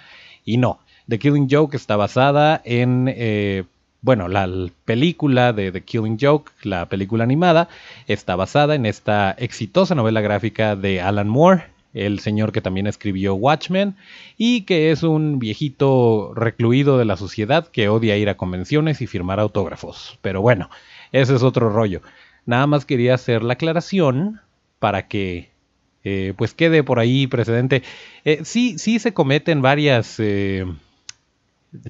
y 0.44 0.56
no. 0.56 0.80
The 1.11 1.18
Killing 1.18 1.49
Joke 1.51 1.77
está 1.77 1.96
basada 1.96 2.62
en, 2.64 3.12
eh, 3.12 3.64
bueno, 4.01 4.29
la 4.29 4.49
película 4.85 5.53
de 5.53 5.73
The 5.73 5.81
Killing 5.81 6.18
Joke, 6.20 6.53
la 6.62 6.87
película 6.88 7.25
animada, 7.25 7.68
está 8.07 8.37
basada 8.37 8.77
en 8.77 8.87
esta 8.87 9.33
exitosa 9.33 9.96
novela 9.96 10.20
gráfica 10.20 10.77
de 10.77 11.01
Alan 11.01 11.29
Moore, 11.29 11.64
el 11.94 12.20
señor 12.20 12.53
que 12.53 12.61
también 12.61 12.87
escribió 12.87 13.35
Watchmen 13.35 13.96
y 14.38 14.62
que 14.62 14.92
es 14.92 15.03
un 15.03 15.40
viejito 15.40 16.33
recluido 16.37 16.96
de 16.96 17.05
la 17.05 17.16
sociedad 17.16 17.66
que 17.66 17.88
odia 17.88 18.16
ir 18.16 18.29
a 18.29 18.37
convenciones 18.37 19.01
y 19.01 19.09
firmar 19.09 19.40
autógrafos. 19.40 20.16
Pero 20.23 20.40
bueno, 20.40 20.70
ese 21.11 21.35
es 21.35 21.42
otro 21.42 21.70
rollo. 21.70 22.03
Nada 22.46 22.68
más 22.68 22.85
quería 22.85 23.14
hacer 23.14 23.42
la 23.42 23.55
aclaración 23.55 24.40
para 24.79 25.09
que 25.09 25.51
eh, 26.05 26.35
pues 26.37 26.55
quede 26.55 26.85
por 26.85 27.01
ahí 27.01 27.27
precedente. 27.27 27.83
Eh, 28.25 28.42
sí, 28.44 28.79
sí 28.79 29.01
se 29.01 29.12
cometen 29.12 29.61
varias 29.61 30.20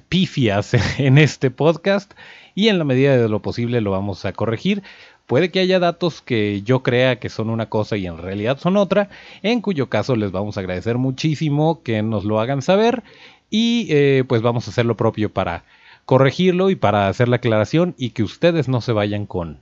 pifias 0.09 0.73
en 0.99 1.17
este 1.17 1.51
podcast 1.51 2.13
y 2.55 2.67
en 2.67 2.77
la 2.77 2.83
medida 2.83 3.17
de 3.17 3.29
lo 3.29 3.41
posible 3.41 3.81
lo 3.81 3.91
vamos 3.91 4.25
a 4.25 4.33
corregir. 4.33 4.83
Puede 5.27 5.49
que 5.49 5.59
haya 5.59 5.79
datos 5.79 6.21
que 6.21 6.61
yo 6.63 6.83
crea 6.83 7.19
que 7.19 7.29
son 7.29 7.49
una 7.49 7.69
cosa 7.69 7.95
y 7.95 8.05
en 8.05 8.17
realidad 8.17 8.59
son 8.59 8.75
otra, 8.75 9.09
en 9.43 9.61
cuyo 9.61 9.87
caso 9.87 10.15
les 10.15 10.31
vamos 10.31 10.57
a 10.57 10.59
agradecer 10.59 10.97
muchísimo 10.97 11.81
que 11.83 12.01
nos 12.03 12.25
lo 12.25 12.39
hagan 12.39 12.61
saber 12.61 13.03
y 13.49 13.87
eh, 13.89 14.23
pues 14.27 14.41
vamos 14.41 14.67
a 14.67 14.71
hacer 14.71 14.85
lo 14.85 14.97
propio 14.97 15.31
para 15.31 15.63
corregirlo 16.05 16.69
y 16.69 16.75
para 16.75 17.07
hacer 17.07 17.29
la 17.29 17.37
aclaración 17.37 17.95
y 17.97 18.09
que 18.09 18.23
ustedes 18.23 18.67
no 18.67 18.81
se 18.81 18.91
vayan 18.91 19.25
con, 19.25 19.59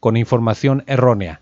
con 0.00 0.16
información 0.16 0.84
errónea. 0.86 1.40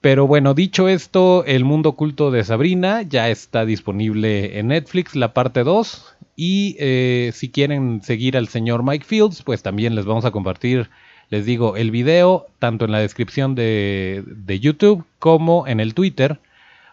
Pero 0.00 0.26
bueno, 0.26 0.54
dicho 0.54 0.88
esto, 0.88 1.44
El 1.46 1.64
Mundo 1.64 1.90
Oculto 1.90 2.30
de 2.30 2.44
Sabrina 2.44 3.02
ya 3.02 3.28
está 3.28 3.64
disponible 3.64 4.58
en 4.58 4.68
Netflix, 4.68 5.16
la 5.16 5.32
parte 5.32 5.64
2. 5.64 6.15
Y 6.36 6.76
eh, 6.78 7.32
si 7.34 7.50
quieren 7.50 8.02
seguir 8.02 8.36
al 8.36 8.48
señor 8.48 8.84
Mike 8.84 9.06
Fields, 9.06 9.42
pues 9.42 9.62
también 9.62 9.94
les 9.94 10.04
vamos 10.04 10.24
a 10.26 10.30
compartir 10.30 10.88
les 11.28 11.44
digo, 11.44 11.76
el 11.76 11.90
video 11.90 12.46
tanto 12.58 12.84
en 12.84 12.92
la 12.92 13.00
descripción 13.00 13.54
de, 13.54 14.24
YouTube 14.60 15.04
como 15.18 15.66
en 15.66 15.80
el 15.80 15.94
Twitter 15.94 16.38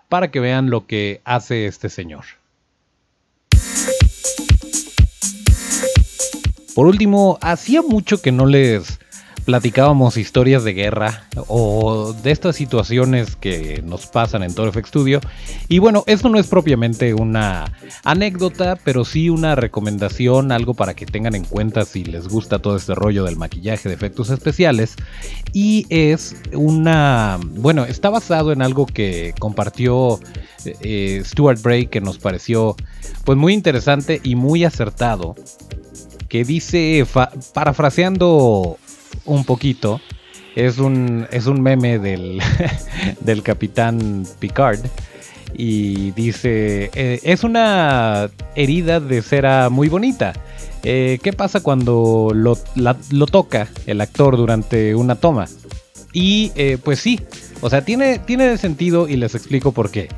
para 0.09 0.31
que 0.31 0.39
vean 0.39 0.69
lo 0.69 0.87
que 0.87 1.21
hace 1.23 1.67
este 1.67 1.89
señor. 1.89 2.25
Por 6.73 6.87
último, 6.87 7.37
hacía 7.41 7.83
mucho 7.83 8.21
que 8.21 8.31
no 8.31 8.47
les 8.47 8.99
platicábamos 9.45 10.17
historias 10.17 10.63
de 10.63 10.73
guerra 10.73 11.25
o 11.47 12.13
de 12.13 12.31
estas 12.31 12.55
situaciones 12.55 13.35
que 13.35 13.81
nos 13.85 14.07
pasan 14.07 14.43
en 14.43 14.51
FX 14.51 14.87
Studio. 14.87 15.19
Y 15.67 15.79
bueno, 15.79 16.03
esto 16.07 16.29
no 16.29 16.39
es 16.39 16.47
propiamente 16.47 17.13
una 17.13 17.71
anécdota, 18.03 18.77
pero 18.83 19.05
sí 19.05 19.29
una 19.29 19.55
recomendación, 19.55 20.51
algo 20.51 20.73
para 20.73 20.93
que 20.93 21.05
tengan 21.05 21.35
en 21.35 21.45
cuenta 21.45 21.85
si 21.85 22.03
les 22.03 22.27
gusta 22.27 22.59
todo 22.59 22.75
este 22.75 22.95
rollo 22.95 23.23
del 23.25 23.37
maquillaje 23.37 23.89
de 23.89 23.95
efectos 23.95 24.29
especiales. 24.29 24.95
Y 25.51 25.85
es 25.89 26.35
una, 26.53 27.39
bueno, 27.41 27.85
está 27.85 28.09
basado 28.09 28.51
en 28.51 28.61
algo 28.61 28.85
que 28.85 29.33
compartió 29.39 30.19
eh, 30.65 31.21
Stuart 31.25 31.61
Bray 31.61 31.87
que 31.87 32.01
nos 32.01 32.17
pareció 32.17 32.75
pues 33.25 33.37
muy 33.37 33.53
interesante 33.53 34.21
y 34.23 34.35
muy 34.35 34.63
acertado 34.63 35.35
que 36.33 36.43
dice, 36.43 37.05
parafraseando 37.53 38.79
un 39.25 39.43
poquito. 39.45 40.01
Es 40.55 40.77
un, 40.77 41.27
es 41.31 41.47
un 41.47 41.61
meme 41.61 41.97
del, 41.99 42.39
del 43.21 43.41
capitán 43.43 44.25
Picard. 44.39 44.79
Y 45.55 46.11
dice, 46.11 46.89
eh, 46.95 47.19
es 47.23 47.43
una 47.43 48.29
herida 48.55 48.99
de 48.99 49.21
cera 49.21 49.69
muy 49.69 49.87
bonita. 49.87 50.33
Eh, 50.83 51.19
¿Qué 51.23 51.31
pasa 51.31 51.61
cuando 51.61 52.31
lo, 52.33 52.55
toca 53.27 53.67
el 53.85 54.01
actor 54.01 54.35
durante 54.35 54.95
una 54.95 55.15
toma? 55.15 55.47
Y 56.11 56.51
eh, 56.55 56.77
pues 56.83 56.99
sí, 56.99 57.19
O 57.61 57.69
sea, 57.69 57.83
tiene, 57.83 58.19
tiene 58.19 58.57
sentido 58.57 59.07
y 59.07 59.15
les 59.15 59.35
explico 59.35 59.71
por 59.71 59.89
qué. 59.89 60.09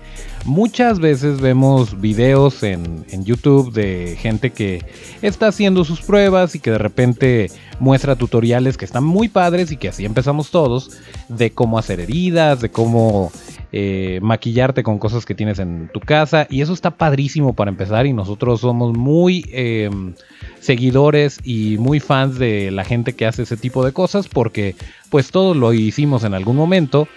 Muchas 0.45 0.99
veces 0.99 1.39
vemos 1.39 2.01
videos 2.01 2.63
en, 2.63 3.05
en, 3.09 3.23
YouTube 3.23 3.71
de 3.71 4.17
gente 4.19 4.51
que 4.51 4.83
está 5.21 5.47
haciendo 5.47 5.85
sus 5.85 6.01
pruebas 6.01 6.55
y 6.55 6.59
que 6.59 6.71
de 6.71 6.77
repente 6.77 7.51
muestra 7.79 8.15
tutoriales 8.15 8.77
que 8.77 8.85
están 8.85 9.03
muy 9.03 9.27
padres 9.27 9.71
y 9.71 9.77
que 9.77 9.89
así 9.89 10.05
empezamos 10.05 10.51
todos, 10.51 10.91
de 11.29 11.51
cómo 11.51 11.77
hacer 11.77 11.99
heridas, 11.99 12.61
de 12.61 12.69
cómo 12.69 13.31
eh, 13.71 14.19
maquillarte 14.21 14.83
con 14.83 14.99
cosas 14.99 15.25
que 15.25 15.35
tienes 15.35 15.59
en 15.59 15.89
tu 15.93 15.99
casa 15.99 16.47
y 16.49 16.61
eso 16.61 16.73
está 16.73 16.91
padrísimo 16.91 17.53
para 17.53 17.71
empezar 17.71 18.05
y 18.05 18.13
nosotros 18.13 18.61
somos 18.61 18.95
muy 18.95 19.45
em, 19.51 20.13
seguidores 20.59 21.39
y 21.43 21.77
muy 21.77 21.99
fans 21.99 22.39
de 22.39 22.71
la 22.71 22.85
gente 22.85 23.13
que 23.13 23.25
hace 23.25 23.43
ese 23.43 23.57
tipo 23.57 23.83
de 23.83 23.91
cosas 23.91 24.27
porque 24.27 24.75
pues 25.09 25.31
todos 25.31 25.57
lo 25.57 25.73
hicimos 25.73 26.23
en 26.23 26.33
algún 26.33 26.55
momento 26.55 27.07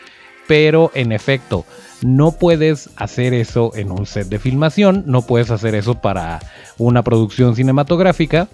pero 0.49 0.90
en 0.94 1.12
efecto 1.12 1.64
no 2.03 2.33
puedes 2.33 2.90
hacer 2.97 3.35
eso 3.35 3.73
en 3.75 3.90
un 3.90 4.07
set 4.07 4.29
de 4.29 4.38
filmación, 4.38 5.05
no 5.07 5.23
puedes 5.23 5.51
hacer 5.51 5.75
eso 5.75 6.01
para 6.01 6.40
una 6.79 7.03
producción 7.03 7.55
cinematográfica 7.55 8.49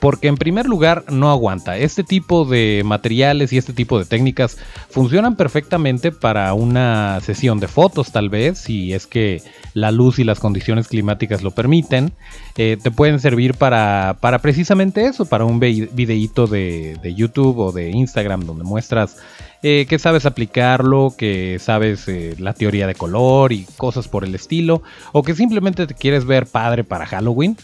porque 0.00 0.28
en 0.28 0.36
primer 0.36 0.66
lugar 0.66 1.04
no 1.10 1.30
aguanta. 1.30 1.76
Este 1.76 2.04
tipo 2.04 2.44
de 2.44 2.82
materiales 2.84 3.52
y 3.52 3.58
este 3.58 3.72
tipo 3.72 3.98
de 3.98 4.04
técnicas 4.04 4.58
funcionan 4.90 5.36
perfectamente 5.36 6.12
para 6.12 6.54
una 6.54 7.20
sesión 7.20 7.60
de 7.60 7.68
fotos 7.68 8.12
tal 8.12 8.28
vez, 8.28 8.58
si 8.58 8.92
es 8.92 9.06
que 9.06 9.42
la 9.74 9.90
luz 9.90 10.18
y 10.18 10.24
las 10.24 10.40
condiciones 10.40 10.88
climáticas 10.88 11.42
lo 11.42 11.50
permiten. 11.50 12.12
Eh, 12.56 12.76
te 12.82 12.90
pueden 12.90 13.18
servir 13.18 13.54
para, 13.54 14.18
para, 14.20 14.40
precisamente 14.40 15.06
eso, 15.06 15.24
para 15.24 15.44
un 15.44 15.58
videíto 15.58 16.46
de, 16.46 16.98
YouTube 17.16 17.58
o 17.58 17.72
de 17.72 17.90
Instagram 17.90 18.44
donde 18.44 18.64
muestras 18.64 19.16
eh, 19.62 19.86
que 19.88 19.98
sabes 19.98 20.26
aplicarlo, 20.26 21.14
que 21.16 21.58
sabes 21.60 22.08
eh, 22.08 22.34
la 22.38 22.52
teoría 22.52 22.86
de 22.86 22.94
color 22.94 23.52
y 23.52 23.64
cosas 23.76 24.08
por 24.08 24.24
el 24.24 24.34
estilo, 24.34 24.82
o 25.12 25.22
que 25.22 25.34
simplemente 25.34 25.86
te 25.86 25.94
quieres 25.94 26.24
ver 26.24 26.46
padre 26.46 26.84
para 26.84 27.06
Halloween 27.06 27.56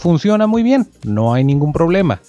funciona 0.00 0.46
muy 0.46 0.62
bien, 0.62 0.88
no 1.04 1.34
hay 1.34 1.44
ningún 1.44 1.72
problema. 1.72 2.20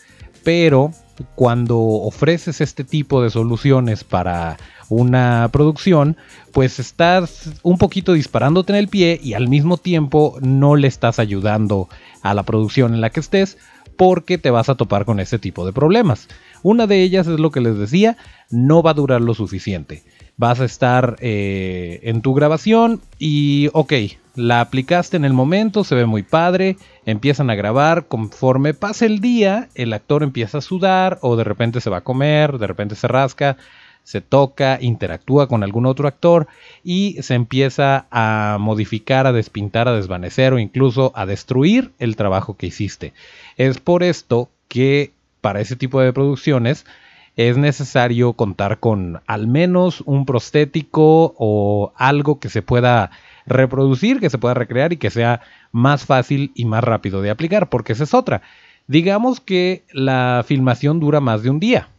Pero 0.44 0.92
cuando 1.36 1.80
ofreces 1.80 2.62
este 2.62 2.84
tipo 2.84 3.22
de 3.22 3.30
soluciones 3.30 4.04
para 4.04 4.58
una 4.90 5.50
producción, 5.52 6.18
pues 6.52 6.80
estás 6.80 7.50
un 7.64 7.78
poquito 7.78 8.14
disparándote 8.14 8.74
en 8.74 8.80
el 8.80 8.88
pie 8.88 9.20
y 9.22 9.34
al 9.34 9.48
mismo 9.48 9.78
tiempo 9.78 10.38
no 10.42 10.76
le 10.76 10.88
estás 10.88 11.20
ayudando 11.20 11.88
a 12.22 12.34
la 12.34 12.44
producción 12.44 12.94
en 12.94 13.02
la 13.02 13.10
que 13.10 13.20
estés 13.20 13.58
porque 13.96 14.38
te 14.38 14.52
vas 14.52 14.68
a 14.68 14.76
topar 14.76 15.06
con 15.06 15.20
este 15.20 15.40
tipo 15.40 15.66
de 15.66 15.74
problemas. 15.74 16.28
Una 16.63 16.88
de 16.88 17.02
ellas 17.02 17.28
es 17.28 17.39
lo 17.39 17.52
que 17.52 17.62
les 17.62 17.78
decía, 17.78 18.17
no 18.50 18.84
va 18.84 18.91
a 18.91 18.95
durar 18.95 19.21
lo 19.21 19.34
suficiente. 19.34 20.04
Vas 20.38 20.60
a 20.60 20.65
estar 20.65 21.17
eh, 21.19 22.00
en 22.04 22.21
tu 22.21 22.34
grabación 22.34 23.02
y 23.19 23.69
ok, 23.74 23.93
la 24.36 24.62
aplicaste 24.62 25.17
en 25.17 25.26
el 25.26 25.34
momento, 25.34 25.84
se 25.84 25.95
ve 25.95 26.06
muy 26.06 26.24
padre, 26.24 26.78
empiezan 27.06 27.50
a 27.50 27.56
grabar, 27.56 28.08
conforme 28.08 28.74
pasa 28.74 29.06
el 29.06 29.19
día, 29.19 29.69
el 29.76 29.93
actor 29.93 30.24
empieza 30.24 30.60
a 30.60 30.62
sudar 30.62 31.19
o 31.21 31.36
de 31.36 31.43
repente 31.43 31.82
se 31.82 31.89
va 31.89 31.97
a 31.97 32.04
comer, 32.04 32.58
de 32.58 32.67
repente 32.67 32.95
se 32.95 33.08
rasca, 33.08 33.58
se 34.04 34.21
toca, 34.21 34.80
interactúa 34.82 35.47
con 35.47 35.63
algún 35.63 35.86
otro 35.86 36.08
actor 36.08 36.47
y 36.84 37.17
se 37.21 37.36
empieza 37.36 38.08
a 38.10 38.58
modificar, 38.60 39.28
a 39.28 39.34
despintar, 39.34 39.88
a 39.88 39.95
desvanecer 39.95 40.54
o 40.54 40.60
incluso 40.60 41.12
a 41.15 41.26
destruir 41.26 41.91
el 42.00 42.15
trabajo 42.15 42.58
que 42.58 42.67
hiciste. 42.67 43.13
Es 43.58 43.80
por 43.80 44.04
esto 44.04 44.50
que 44.67 45.12
para 45.42 45.60
ese 45.62 45.76
tipo 45.76 46.00
de 46.00 46.14
producciones 46.14 46.86
es 47.36 47.58
necesario 47.58 48.34
contar 48.34 48.80
con 48.80 49.22
al 49.26 49.48
menos 49.48 50.02
un 50.06 50.26
prostético 50.26 51.34
o 51.38 51.94
algo 51.96 52.40
que 52.40 52.50
se 52.50 52.62
pueda 52.62 53.12
reproducir, 53.46 54.20
que 54.20 54.30
se 54.30 54.38
pueda 54.38 54.54
recrear 54.54 54.94
y 54.94 54.98
que 54.98 55.10
sea 55.10 55.42
más 55.72 56.06
fácil 56.06 56.52
y 56.56 56.66
más 56.66 56.84
rápido 56.84 57.22
de 57.22 57.30
aplicar, 57.30 57.70
porque 57.70 57.94
esa 57.94 58.04
es 58.04 58.14
otra. 58.14 58.42
Digamos 58.88 59.40
que 59.40 59.84
la 59.92 60.44
filmación 60.46 61.00
dura 61.00 61.20
más 61.22 61.44
de 61.44 61.50
un 61.50 61.60
día. 61.60 61.90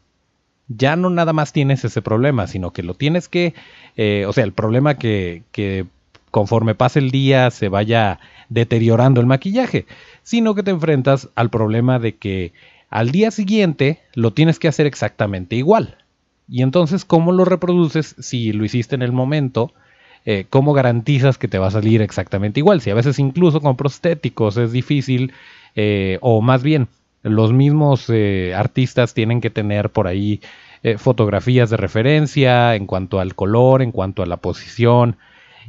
Ya 0.69 0.97
no 0.97 1.11
nada 1.11 1.33
más 1.33 1.53
tienes 1.53 1.85
ese 1.85 2.03
problema, 2.03 2.47
sino 2.47 2.73
que 2.73 2.83
lo 2.83 2.95
tienes 2.95 3.29
que, 3.29 3.55
eh, 3.97 4.25
o 4.27 4.33
sea, 4.33 4.45
el 4.45 4.53
problema 4.53 4.97
que, 4.97 5.43
que 5.51 5.87
conforme 6.31 6.75
pase 6.75 6.99
el 6.99 7.11
día 7.11 7.51
se 7.51 7.69
vaya 7.69 8.21
deteriorando 8.49 9.21
el 9.21 9.27
maquillaje, 9.27 9.87
sino 10.23 10.55
que 10.55 10.63
te 10.63 10.71
enfrentas 10.71 11.29
al 11.35 11.51
problema 11.51 11.99
de 11.99 12.17
que 12.17 12.53
al 12.93 13.11
día 13.11 13.31
siguiente 13.31 14.01
lo 14.15 14.33
tienes 14.33 14.59
que 14.59 14.69
hacer 14.69 14.87
exactamente 14.87 15.57
igual. 15.57 15.97
Y 16.49 16.63
entonces, 16.63 17.05
¿cómo 17.05 17.33
lo 17.33 17.45
reproduces 17.45 18.15
si 18.19 18.53
lo 18.53 18.65
hiciste 18.65 18.95
en 18.95 19.03
el 19.03 19.13
momento? 19.13 19.73
Eh, 20.25 20.47
¿cómo 20.49 20.73
garantizas 20.73 21.37
que 21.37 21.49
te 21.49 21.59
va 21.59 21.69
a 21.69 21.71
salir 21.73 22.03
exactamente 22.03 22.61
igual? 22.61 22.81
Si 22.81 22.91
a 22.91 22.95
veces 22.95 23.19
incluso 23.19 23.61
con 23.61 23.77
prostéticos 23.77 24.57
es 24.57 24.71
difícil, 24.71 25.33
eh, 25.75 26.19
o 26.21 26.43
más 26.43 26.63
bien, 26.63 26.89
los 27.23 27.53
mismos 27.53 28.07
eh, 28.09 28.53
artistas 28.55 29.15
tienen 29.15 29.41
que 29.41 29.51
tener 29.51 29.91
por 29.91 30.07
ahí 30.07 30.41
fotografías 30.97 31.71
de 31.71 31.77
referencia 31.77 32.75
en 32.75 32.87
cuanto 32.87 33.21
al 33.21 33.37
color, 33.37 33.83
en 33.83 33.93
cuanto 33.93 34.25
a 34.25 34.27
la 34.27 34.37
posición 34.37 35.17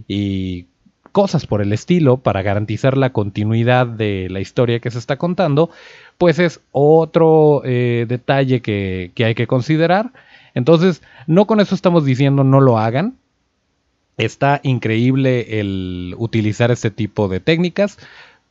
y 0.08 0.66
cosas 1.14 1.46
por 1.46 1.62
el 1.62 1.72
estilo 1.72 2.18
para 2.18 2.42
garantizar 2.42 2.98
la 2.98 3.12
continuidad 3.12 3.86
de 3.86 4.28
la 4.32 4.40
historia 4.40 4.80
que 4.80 4.90
se 4.90 4.98
está 4.98 5.18
contando, 5.18 5.70
pues 6.18 6.40
es 6.40 6.60
otro 6.72 7.62
detalle 7.64 8.62
que, 8.62 9.12
que 9.16 9.26
hay 9.26 9.36
que 9.36 9.48
considerar. 9.48 10.12
Entonces, 10.54 11.02
no 11.28 11.46
con 11.46 11.60
eso 11.60 11.76
estamos 11.76 12.06
diciendo 12.06 12.44
no 12.44 12.62
lo 12.62 12.78
hagan, 12.78 13.16
Está 14.18 14.60
increíble 14.64 15.60
el 15.60 16.14
utilizar 16.18 16.70
este 16.70 16.92
tipo 16.92 17.28
de 17.28 17.40
técnicas, 17.40 17.98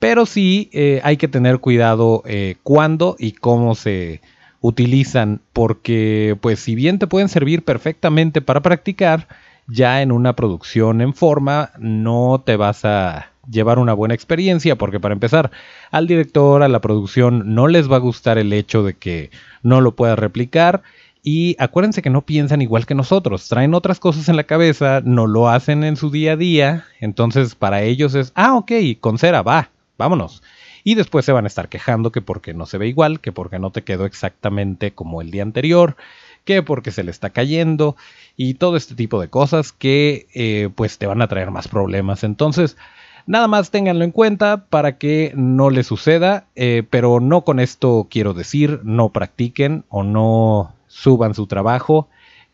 pero 0.00 0.26
sí 0.26 0.68
eh, 0.72 1.00
hay 1.04 1.16
que 1.16 1.28
tener 1.28 1.60
cuidado 1.60 2.22
eh, 2.26 2.56
cuándo 2.64 3.14
y 3.18 3.32
cómo 3.32 3.76
se 3.76 4.20
utilizan, 4.60 5.40
porque 5.52 6.36
pues 6.40 6.58
si 6.58 6.74
bien 6.74 6.98
te 6.98 7.06
pueden 7.06 7.28
servir 7.28 7.64
perfectamente 7.64 8.40
para 8.40 8.60
practicar, 8.60 9.28
ya 9.68 10.02
en 10.02 10.10
una 10.10 10.34
producción 10.34 11.00
en 11.00 11.14
forma 11.14 11.70
no 11.78 12.42
te 12.44 12.56
vas 12.56 12.84
a 12.84 13.31
llevar 13.50 13.78
una 13.78 13.92
buena 13.92 14.14
experiencia, 14.14 14.76
porque 14.76 15.00
para 15.00 15.14
empezar, 15.14 15.50
al 15.90 16.06
director, 16.06 16.62
a 16.62 16.68
la 16.68 16.80
producción, 16.80 17.54
no 17.54 17.68
les 17.68 17.90
va 17.90 17.96
a 17.96 18.00
gustar 18.00 18.38
el 18.38 18.52
hecho 18.52 18.82
de 18.82 18.94
que 18.94 19.30
no 19.62 19.80
lo 19.80 19.94
puedas 19.94 20.18
replicar 20.18 20.82
y 21.22 21.54
acuérdense 21.58 22.02
que 22.02 22.10
no 22.10 22.22
piensan 22.22 22.62
igual 22.62 22.84
que 22.84 22.96
nosotros, 22.96 23.48
traen 23.48 23.74
otras 23.74 24.00
cosas 24.00 24.28
en 24.28 24.36
la 24.36 24.44
cabeza, 24.44 25.02
no 25.04 25.26
lo 25.26 25.48
hacen 25.48 25.84
en 25.84 25.96
su 25.96 26.10
día 26.10 26.32
a 26.32 26.36
día, 26.36 26.84
entonces 27.00 27.54
para 27.54 27.82
ellos 27.82 28.14
es, 28.14 28.32
ah, 28.34 28.54
ok, 28.54 28.72
con 29.00 29.18
cera, 29.18 29.42
va, 29.42 29.70
vámonos. 29.98 30.42
Y 30.84 30.96
después 30.96 31.24
se 31.24 31.30
van 31.30 31.44
a 31.44 31.46
estar 31.46 31.68
quejando 31.68 32.10
que 32.10 32.22
porque 32.22 32.54
no 32.54 32.66
se 32.66 32.76
ve 32.76 32.88
igual, 32.88 33.20
que 33.20 33.30
porque 33.30 33.60
no 33.60 33.70
te 33.70 33.82
quedó 33.82 34.04
exactamente 34.04 34.92
como 34.92 35.22
el 35.22 35.30
día 35.30 35.44
anterior, 35.44 35.96
que 36.44 36.62
porque 36.64 36.90
se 36.90 37.04
le 37.04 37.12
está 37.12 37.30
cayendo 37.30 37.94
y 38.36 38.54
todo 38.54 38.76
este 38.76 38.96
tipo 38.96 39.20
de 39.20 39.28
cosas 39.28 39.70
que 39.70 40.26
eh, 40.34 40.70
pues 40.74 40.98
te 40.98 41.06
van 41.06 41.22
a 41.22 41.28
traer 41.28 41.52
más 41.52 41.68
problemas. 41.68 42.24
Entonces, 42.24 42.76
nada 43.26 43.48
más 43.48 43.70
ténganlo 43.70 44.04
en 44.04 44.10
cuenta 44.10 44.66
para 44.66 44.98
que 44.98 45.32
no 45.34 45.70
les 45.70 45.86
suceda, 45.86 46.46
eh, 46.54 46.82
pero 46.88 47.20
no 47.20 47.42
con 47.42 47.60
esto 47.60 48.06
quiero 48.10 48.34
decir 48.34 48.80
no 48.84 49.10
practiquen 49.10 49.84
o 49.88 50.02
no 50.02 50.74
suban 50.86 51.34
su 51.34 51.46
trabajo, 51.46 52.08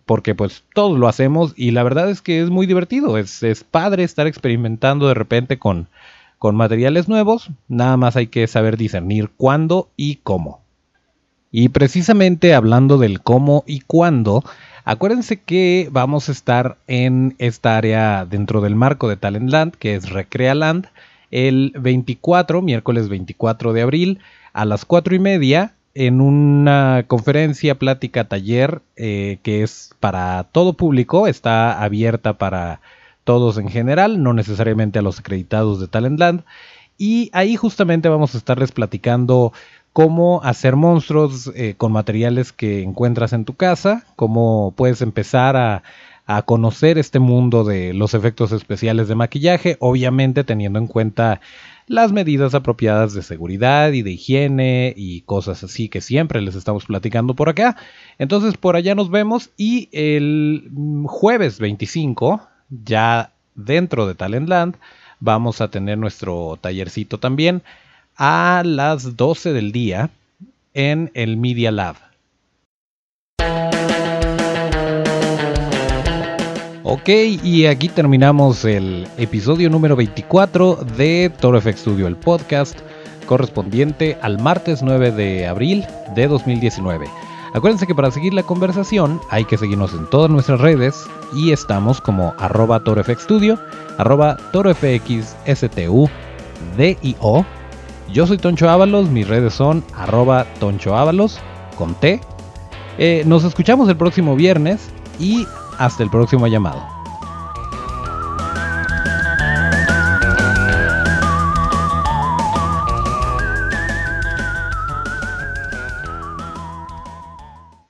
porque 0.07 0.35
pues 0.35 0.65
todos 0.75 0.99
lo 0.99 1.07
hacemos 1.07 1.53
y 1.57 1.73
la 1.73 1.83
verdad 1.83 2.09
es 2.09 2.23
que 2.23 2.41
es 2.41 2.49
muy 2.49 2.67
divertido, 2.67 3.19
es, 3.19 3.43
padre 3.71 4.05
estar 4.05 4.27
experimentando 4.27 5.07
de 5.07 5.15
repente 5.15 5.59
con, 5.59 5.89
con 6.39 6.57
materiales 6.57 7.09
nuevos, 7.09 7.51
nada 7.69 7.97
más 7.97 8.17
hay 8.17 8.29
que 8.29 8.47
saber 8.47 8.77
discernir 8.77 9.31
cuándo 9.37 9.91
y 9.97 10.17
cómo. 10.17 10.63
Y 11.51 11.71
precisamente 11.71 12.55
hablando 12.55 12.99
del 12.99 13.21
cómo 13.21 13.65
y 13.67 13.81
cuándo, 13.81 14.45
acuérdense 14.89 15.37
que 15.43 15.91
vamos 15.93 16.31
a 16.31 16.33
estar 16.33 16.79
en 16.87 17.35
esta 17.37 17.77
área 17.77 18.25
dentro 18.25 18.63
del 18.63 18.75
marco 18.75 19.07
de 19.11 19.19
Talentland, 19.19 19.75
que 19.75 19.95
es 19.95 20.09
Recrealand, 20.09 20.87
el 21.31 21.75
24, 21.79 22.63
miércoles 22.63 23.11
24 23.11 23.75
de 23.75 23.83
abril, 23.83 24.19
a 24.55 24.65
las 24.65 24.87
4 24.87 25.15
y 25.15 25.19
media, 25.19 25.75
en 25.93 26.23
una 26.23 27.05
conferencia, 27.07 27.79
plática, 27.79 28.29
taller 28.29 28.81
eh, 28.97 29.41
que 29.43 29.63
es 29.63 29.91
para 30.01 30.45
todo 30.53 30.73
público, 30.73 31.27
está 31.27 31.83
abierta 31.83 32.39
para 32.39 32.81
todos 33.25 33.59
en 33.59 33.69
general, 33.69 34.23
no 34.23 34.33
necesariamente 34.33 35.01
a 35.01 35.03
los 35.03 35.19
acreditados 35.19 35.81
de 35.81 35.89
Talentland. 35.89 36.45
Y 36.97 37.29
ahí 37.35 37.57
justamente 37.57 38.09
vamos 38.09 38.35
a 38.35 38.39
estarles 38.39 38.73
platicando 38.73 39.53
cómo 39.99 40.41
hacer 40.45 40.77
monstruos 40.77 41.51
eh, 41.57 41.75
con 41.77 41.91
materiales 41.91 42.53
que 42.53 42.85
encuentras 42.85 43.33
en 43.33 43.45
tu 43.45 43.57
casa, 43.57 44.05
cómo 44.15 44.73
puedes 44.77 45.03
empezar 45.03 45.57
a, 45.57 45.83
a 46.25 46.43
conocer 46.43 46.99
este 46.99 47.19
mundo 47.19 47.65
de 47.65 47.93
los 47.95 48.15
efectos 48.15 48.53
especiales 48.53 49.09
de 49.09 49.17
maquillaje, 49.17 49.77
obviamente 49.81 50.45
teniendo 50.45 50.79
en 50.79 50.87
cuenta 50.87 51.41
las 51.89 52.13
medidas 52.13 52.55
apropiadas 52.55 53.13
de 53.13 53.25
seguridad 53.25 53.91
y 53.91 54.03
de 54.03 54.13
higiene 54.13 54.95
y 54.97 55.23
cosas 55.23 55.65
así 55.65 55.89
que 55.89 56.01
siempre 56.01 56.43
les 56.43 56.55
estamos 56.55 56.85
platicando 56.85 57.35
por 57.35 57.49
acá. 57.49 57.77
Entonces 58.19 58.57
por 58.57 58.77
allá 58.77 58.95
nos 58.95 59.11
vemos 59.11 59.51
y 59.57 59.89
el 59.91 60.71
jueves 61.07 61.59
25, 61.59 62.41
ya 62.85 63.33
dentro 63.57 64.07
de 64.07 64.15
Talentland, 64.15 64.77
vamos 65.19 65.61
a 65.61 65.73
tener 65.73 65.99
nuestro 65.99 66.57
tallercito 66.61 67.19
también 67.19 67.65
a 68.19 68.63
las 68.65 69.17
12 69.17 69.53
del 69.53 69.71
día 69.71 70.11
en 70.75 71.11
el 71.15 71.37
Media 71.37 71.71
Lab. 71.71 71.95
Ok, 76.83 77.09
y 77.09 77.67
aquí 77.67 77.89
terminamos 77.89 78.65
el 78.65 79.07
episodio 79.19 79.71
número 79.71 79.95
24 79.95 80.77
de 80.97 81.31
Toro 81.41 81.61
FX 81.61 81.81
Studio, 81.81 82.07
el 82.09 82.17
podcast 82.17 82.79
correspondiente 83.27 84.19
al 84.23 84.41
martes 84.41 84.83
9 84.83 85.13
de 85.13 85.47
abril 85.47 85.87
de 86.17 86.27
2019. 86.27 87.07
Acuérdense 87.53 87.87
que 87.87 87.95
para 87.95 88.11
seguir 88.11 88.35
la 88.35 88.43
conversación 88.43 89.21
hay 89.31 89.45
que 89.45 89.59
seguirnos 89.59 89.93
en 89.93 90.09
todas 90.11 90.31
nuestras 90.31 90.61
redes 90.61 91.05
y 91.35 91.53
estamos 91.53 92.01
como 92.01 92.35
arroba 92.39 92.83
torofxstudio, 92.83 93.61
arroba 93.99 94.37
torofxstu, 94.53 96.09
D-I-O. 96.77 97.58
Yo 98.13 98.27
soy 98.27 98.39
Toncho 98.39 98.69
Ábalos, 98.71 99.09
mis 99.11 99.29
redes 99.29 99.53
son 99.53 99.85
arroba 99.95 100.47
Toncho 100.59 100.97
Ábalos 100.97 101.39
con 101.77 101.95
T. 101.95 102.21
Eh, 102.97 103.23
nos 103.27 103.45
escuchamos 103.45 103.89
el 103.89 103.97
próximo 103.97 104.35
viernes 104.35 104.91
y 105.19 105.47
hasta 105.79 106.03
el 106.03 106.11
próximo 106.11 106.47
llamado. 106.47 106.98